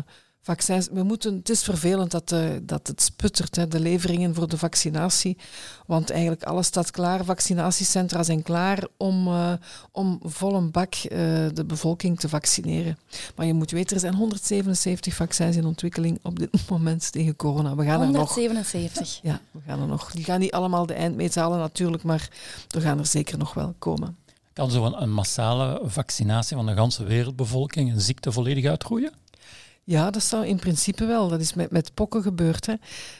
vaccins. 0.49 0.87
We 0.91 1.03
moeten, 1.03 1.35
het 1.35 1.49
is 1.49 1.63
vervelend 1.63 2.11
dat, 2.11 2.31
uh, 2.31 2.49
dat 2.61 2.87
het 2.87 3.01
sputtert, 3.01 3.55
hè, 3.55 3.67
de 3.67 3.79
leveringen 3.79 4.35
voor 4.35 4.47
de 4.47 4.57
vaccinatie. 4.57 5.37
Want 5.85 6.09
eigenlijk 6.09 6.43
alles 6.43 6.67
staat 6.67 6.91
klaar. 6.91 7.25
Vaccinatiecentra 7.25 8.23
zijn 8.23 8.43
klaar 8.43 8.87
om, 8.97 9.27
uh, 9.27 9.53
om 9.91 10.19
vol 10.23 10.55
een 10.55 10.71
bak 10.71 10.95
uh, 10.95 11.09
de 11.53 11.63
bevolking 11.65 12.19
te 12.19 12.29
vaccineren. 12.29 12.97
Maar 13.35 13.45
je 13.45 13.53
moet 13.53 13.71
weten, 13.71 13.95
er 13.95 14.01
zijn 14.01 14.13
177 14.13 15.13
vaccins 15.13 15.55
in 15.55 15.65
ontwikkeling 15.65 16.19
op 16.23 16.39
dit 16.39 16.49
moment 16.69 17.11
tegen 17.11 17.35
corona. 17.35 17.75
We 17.75 17.83
gaan 17.83 18.03
177? 18.03 18.99
Er 18.99 19.01
nog, 19.01 19.19
ja, 19.33 19.41
we 19.51 19.59
gaan 19.65 19.81
er 19.81 19.87
nog. 19.87 20.11
Die 20.11 20.23
gaan 20.23 20.39
niet 20.39 20.51
allemaal 20.51 20.85
de 20.85 20.93
eindmeet 20.93 21.35
halen 21.35 21.59
natuurlijk, 21.59 22.03
maar 22.03 22.29
er 22.69 22.81
gaan 22.81 22.99
er 22.99 23.05
zeker 23.05 23.37
nog 23.37 23.53
wel 23.53 23.75
komen. 23.79 24.17
Kan 24.53 24.71
zo'n 24.71 25.01
een 25.01 25.13
massale 25.13 25.81
vaccinatie 25.83 26.55
van 26.55 26.65
de 26.65 26.71
hele 26.71 27.07
wereldbevolking 27.07 27.91
een 27.91 28.01
ziekte 28.01 28.31
volledig 28.31 28.65
uitroeien? 28.65 29.11
Ja, 29.89 30.11
dat 30.11 30.23
zou 30.23 30.45
in 30.45 30.59
principe 30.59 31.05
wel. 31.05 31.27
Dat 31.27 31.39
is 31.39 31.53
met, 31.53 31.71
met 31.71 31.93
pokken 31.93 32.21
gebeurd. 32.21 32.65
Hè. 32.65 32.73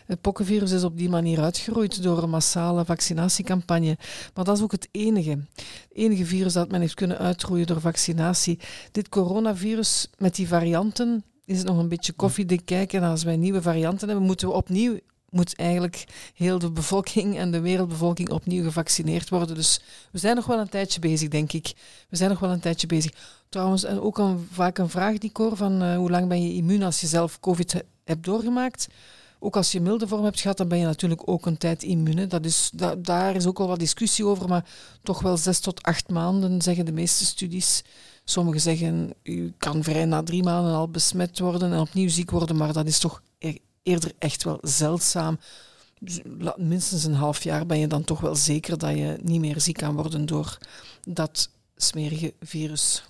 Het 0.06 0.22
pokkenvirus 0.22 0.72
is 0.72 0.84
op 0.84 0.98
die 0.98 1.10
manier 1.10 1.42
uitgeroeid 1.42 2.04
door 2.04 2.24
een 2.24 2.30
massale 2.30 2.86
vaccinatiecampagne. 2.86 3.98
Maar 4.34 4.44
dat 4.44 4.58
is 4.58 4.64
ook 4.64 4.72
het 4.72 4.88
enige. 4.92 5.30
Het 5.30 5.94
enige 5.94 6.26
virus 6.26 6.54
dat 6.54 6.72
men 6.72 6.82
heeft 6.82 6.94
kunnen 6.94 7.18
uitroeien 7.18 7.68
door 7.68 7.82
vaccinatie. 7.82 8.60
Dit 8.92 9.10
coronavirus 9.10 10.08
met 10.18 10.36
die 10.36 10.48
varianten 10.48 11.24
is 11.46 11.58
het 11.58 11.68
nog 11.68 11.78
een 11.78 11.88
beetje 11.88 12.14
koffiedik 12.14 12.66
kijken. 12.66 13.02
En 13.04 13.10
als 13.10 13.24
wij 13.24 13.38
nieuwe 13.38 13.62
varianten 13.62 14.08
hebben, 14.08 14.26
moeten 14.26 14.48
we 14.48 14.54
opnieuw 14.54 15.00
moet 15.30 15.56
eigenlijk 15.56 16.04
heel 16.34 16.60
de 16.60 16.72
bevolking 16.72 17.38
en 17.38 17.52
de 17.52 17.60
wereldbevolking 17.60 18.30
opnieuw 18.30 18.64
gevaccineerd 18.64 19.30
worden. 19.30 19.56
Dus 19.56 19.82
we 20.12 20.18
zijn 20.18 20.36
nog 20.36 20.46
wel 20.46 20.60
een 20.60 20.70
tijdje 20.70 21.00
bezig, 21.00 21.30
denk 21.30 21.54
ik. 21.54 21.74
We 22.10 22.16
zijn 22.16 22.30
nog 22.30 22.40
wel 22.40 22.52
een 22.52 22.60
tijdje 22.60 22.88
bezig. 22.88 23.12
Trouwens, 23.50 23.84
en 23.84 24.02
ook 24.02 24.18
een, 24.18 24.48
vaak 24.52 24.78
een 24.78 24.90
vraag 24.90 25.18
die 25.18 25.30
ik 25.30 25.50
van 25.54 25.84
uh, 25.84 25.96
hoe 25.96 26.10
lang 26.10 26.28
ben 26.28 26.44
je 26.44 26.54
immuun 26.54 26.84
als 26.84 27.02
je 27.02 27.08
zelf 27.08 27.40
COVID 27.40 27.84
hebt 28.04 28.24
doorgemaakt. 28.24 28.88
Ook 29.40 29.56
als 29.56 29.72
je 29.72 29.82
milde 29.82 30.08
vorm 30.08 30.24
hebt 30.24 30.40
gehad, 30.40 30.58
dan 30.58 30.68
ben 30.68 30.78
je 30.78 30.86
natuurlijk 30.86 31.22
ook 31.26 31.46
een 31.46 31.58
tijd 31.58 31.84
immuun. 31.84 32.30
Dat 32.30 32.46
is, 32.46 32.70
da, 32.74 32.96
daar 32.96 33.36
is 33.36 33.46
ook 33.46 33.58
wel 33.58 33.68
wat 33.68 33.80
discussie 33.80 34.26
over, 34.26 34.48
maar 34.48 34.66
toch 35.04 35.22
wel 35.22 35.38
zes 35.38 35.60
tot 35.60 35.84
acht 35.84 36.10
maanden, 36.10 36.62
zeggen 36.62 36.86
de 36.86 36.92
meeste 36.92 37.26
studies. 37.26 37.84
Sommigen 38.24 38.62
zeggen, 38.62 39.14
u 39.24 39.54
kan 39.58 39.84
vrij 39.84 40.06
na 40.06 40.24
drie 40.24 40.44
maanden 40.44 40.74
al 40.74 40.90
besmet 40.90 41.40
worden 41.40 41.74
en 41.74 41.80
opnieuw 41.80 42.10
ziek 42.10 42.32
worden, 42.32 42.56
maar 42.56 42.74
dat 42.74 42.88
is 42.88 43.00
toch 43.00 43.22
eerder 43.84 44.12
echt 44.20 44.44
wel 44.44 44.58
zeldzaam. 44.62 45.40
Dus 46.00 46.20
minstens 46.56 47.04
een 47.04 47.14
half 47.14 47.44
jaar 47.44 47.66
ben 47.66 47.80
je 47.80 47.88
dan 47.88 48.04
toch 48.04 48.20
wel 48.20 48.36
zeker 48.36 48.78
dat 48.78 48.98
je 48.98 49.18
niet 49.22 49.40
meer 49.40 49.62
ziek 49.62 49.78
kan 49.78 49.96
worden 49.96 50.26
door 50.26 50.58
dat 51.08 51.50
smerige 51.76 52.34
virus. 52.40 53.04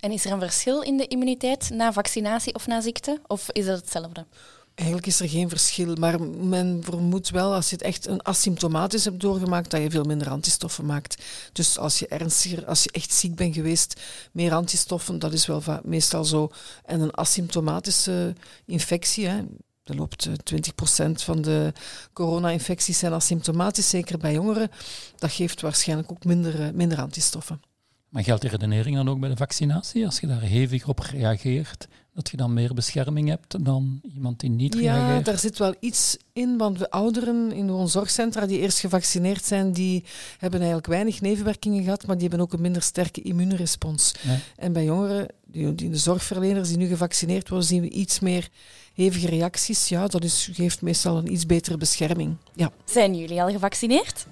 En 0.00 0.12
is 0.12 0.24
er 0.24 0.32
een 0.32 0.40
verschil 0.40 0.82
in 0.82 0.96
de 0.96 1.06
immuniteit 1.06 1.70
na 1.70 1.92
vaccinatie 1.92 2.54
of 2.54 2.66
na 2.66 2.80
ziekte? 2.80 3.20
Of 3.26 3.50
is 3.50 3.66
dat 3.66 3.80
hetzelfde? 3.80 4.26
Eigenlijk 4.74 5.08
is 5.08 5.20
er 5.20 5.28
geen 5.28 5.48
verschil, 5.48 5.94
maar 5.94 6.22
men 6.22 6.80
vermoedt 6.84 7.30
wel 7.30 7.54
als 7.54 7.70
je 7.70 7.76
het 7.76 7.84
echt 7.84 8.06
een 8.06 8.24
asymptomatisch 8.26 9.04
hebt 9.04 9.20
doorgemaakt, 9.20 9.70
dat 9.70 9.82
je 9.82 9.90
veel 9.90 10.04
minder 10.04 10.30
antistoffen 10.30 10.86
maakt. 10.86 11.22
Dus 11.52 11.78
als 11.78 11.98
je 11.98 12.08
ernstiger, 12.08 12.66
als 12.66 12.82
je 12.82 12.90
echt 12.90 13.12
ziek 13.12 13.34
bent 13.34 13.54
geweest, 13.54 14.00
meer 14.32 14.52
antistoffen, 14.52 15.18
dat 15.18 15.32
is 15.32 15.46
wel 15.46 15.62
meestal 15.82 16.24
zo. 16.24 16.50
En 16.84 17.00
een 17.00 17.16
asymptomatische 17.16 18.34
infectie, 18.66 19.26
hè, 19.26 19.42
loopt 19.84 20.28
20% 20.44 21.20
eh, 21.20 21.24
van 21.24 21.42
de 21.42 21.72
corona-infecties 22.12 22.98
zijn 22.98 23.12
asymptomatisch, 23.12 23.88
zeker 23.88 24.18
bij 24.18 24.32
jongeren. 24.32 24.70
Dat 25.16 25.32
geeft 25.32 25.60
waarschijnlijk 25.60 26.10
ook 26.10 26.24
minder, 26.24 26.60
eh, 26.60 26.72
minder 26.72 27.00
antistoffen. 27.00 27.69
Maar 28.10 28.24
geldt 28.24 28.40
die 28.40 28.50
redenering 28.50 28.96
dan 28.96 29.08
ook 29.08 29.20
bij 29.20 29.28
de 29.28 29.36
vaccinatie? 29.36 30.04
Als 30.04 30.20
je 30.20 30.26
daar 30.26 30.40
hevig 30.40 30.88
op 30.88 30.98
reageert, 30.98 31.88
dat 32.14 32.30
je 32.30 32.36
dan 32.36 32.52
meer 32.52 32.74
bescherming 32.74 33.28
hebt 33.28 33.64
dan 33.64 34.00
iemand 34.14 34.40
die 34.40 34.50
niet 34.50 34.74
ja, 34.74 34.80
reageert? 34.80 35.18
Ja, 35.18 35.32
daar 35.32 35.38
zit 35.38 35.58
wel 35.58 35.74
iets 35.80 36.16
in, 36.32 36.58
want 36.58 36.78
de 36.78 36.90
ouderen 36.90 37.52
in 37.52 37.70
onze 37.70 37.92
zorgcentra 37.92 38.46
die 38.46 38.58
eerst 38.58 38.78
gevaccineerd 38.78 39.44
zijn, 39.44 39.72
die 39.72 40.04
hebben 40.38 40.58
eigenlijk 40.58 40.88
weinig 40.88 41.20
nevenwerkingen 41.20 41.82
gehad, 41.82 42.06
maar 42.06 42.18
die 42.18 42.28
hebben 42.28 42.46
ook 42.46 42.52
een 42.52 42.60
minder 42.60 42.82
sterke 42.82 43.22
immuunrespons. 43.22 44.14
Ja. 44.20 44.36
En 44.56 44.72
bij 44.72 44.84
jongeren, 44.84 45.26
die, 45.46 45.74
die, 45.74 45.90
de 45.90 45.96
zorgverleners 45.96 46.68
die 46.68 46.78
nu 46.78 46.86
gevaccineerd 46.86 47.48
worden, 47.48 47.68
zien 47.68 47.82
we 47.82 47.88
iets 47.88 48.20
meer 48.20 48.48
hevige 48.94 49.26
reacties. 49.26 49.88
Ja, 49.88 50.06
dat 50.06 50.24
is, 50.24 50.50
geeft 50.52 50.82
meestal 50.82 51.16
een 51.16 51.32
iets 51.32 51.46
betere 51.46 51.76
bescherming. 51.76 52.36
Ja. 52.54 52.72
Zijn 52.84 53.16
jullie 53.16 53.42
al 53.42 53.50
gevaccineerd? 53.50 54.26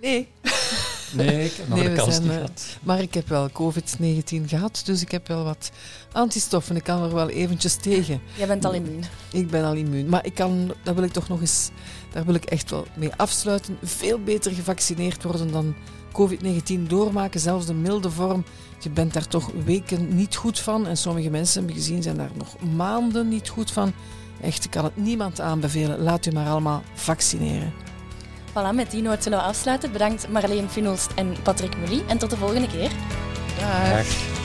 Nee. 0.00 0.28
Nee, 1.12 1.44
ik 1.44 1.52
heb 1.56 1.68
nog 1.68 1.78
nee, 1.78 1.88
de 1.88 1.94
kans 1.94 2.14
zijn, 2.14 2.22
niet 2.22 2.32
gehad. 2.32 2.62
Maar 2.82 3.00
ik 3.00 3.14
heb 3.14 3.28
wel 3.28 3.50
COVID-19 3.50 4.44
gehad, 4.46 4.82
dus 4.84 5.02
ik 5.02 5.10
heb 5.10 5.28
wel 5.28 5.44
wat 5.44 5.70
antistoffen. 6.12 6.76
Ik 6.76 6.84
kan 6.84 7.02
er 7.02 7.14
wel 7.14 7.28
eventjes 7.28 7.76
tegen. 7.76 8.20
Jij 8.36 8.46
bent 8.46 8.64
al 8.64 8.72
immuun. 8.72 9.04
Ik 9.32 9.50
ben 9.50 9.64
al 9.64 9.74
immuun. 9.74 10.08
Maar 10.08 10.26
ik 10.26 10.34
kan, 10.34 10.74
daar 10.82 10.94
wil 10.94 11.04
ik 11.04 11.12
toch 11.12 11.28
nog 11.28 11.40
eens, 11.40 11.70
daar 12.12 12.24
wil 12.24 12.34
ik 12.34 12.44
echt 12.44 12.70
wel 12.70 12.86
mee 12.96 13.10
afsluiten. 13.16 13.78
Veel 13.82 14.18
beter 14.22 14.52
gevaccineerd 14.52 15.22
worden 15.22 15.52
dan 15.52 15.74
COVID-19 16.12 16.82
doormaken, 16.86 17.40
zelfs 17.40 17.66
de 17.66 17.74
milde 17.74 18.10
vorm. 18.10 18.44
Je 18.80 18.90
bent 18.90 19.12
daar 19.12 19.28
toch 19.28 19.50
weken 19.64 20.16
niet 20.16 20.36
goed 20.36 20.58
van. 20.58 20.86
En 20.86 20.96
sommige 20.96 21.30
mensen 21.30 21.58
hebben 21.58 21.82
gezien 21.82 22.02
zijn 22.02 22.16
daar 22.16 22.30
nog 22.36 22.56
maanden 22.76 23.28
niet 23.28 23.48
goed 23.48 23.70
van. 23.70 23.92
Echt, 24.40 24.64
ik 24.64 24.70
kan 24.70 24.84
het 24.84 24.96
niemand 24.96 25.40
aanbevelen. 25.40 26.02
Laat 26.02 26.26
u 26.26 26.32
maar 26.32 26.48
allemaal 26.48 26.82
vaccineren. 26.94 27.72
Voilà, 28.52 28.74
met 28.74 28.90
die 28.90 29.02
noot 29.02 29.22
zullen 29.22 29.38
we 29.38 29.44
afsluiten. 29.44 29.92
Bedankt 29.92 30.28
Marleen 30.28 30.68
Finolst 30.68 31.10
en 31.14 31.36
Patrick 31.42 31.76
Mully. 31.76 32.02
En 32.06 32.18
tot 32.18 32.30
de 32.30 32.36
volgende 32.36 32.68
keer. 32.68 32.90
Dag. 33.58 34.37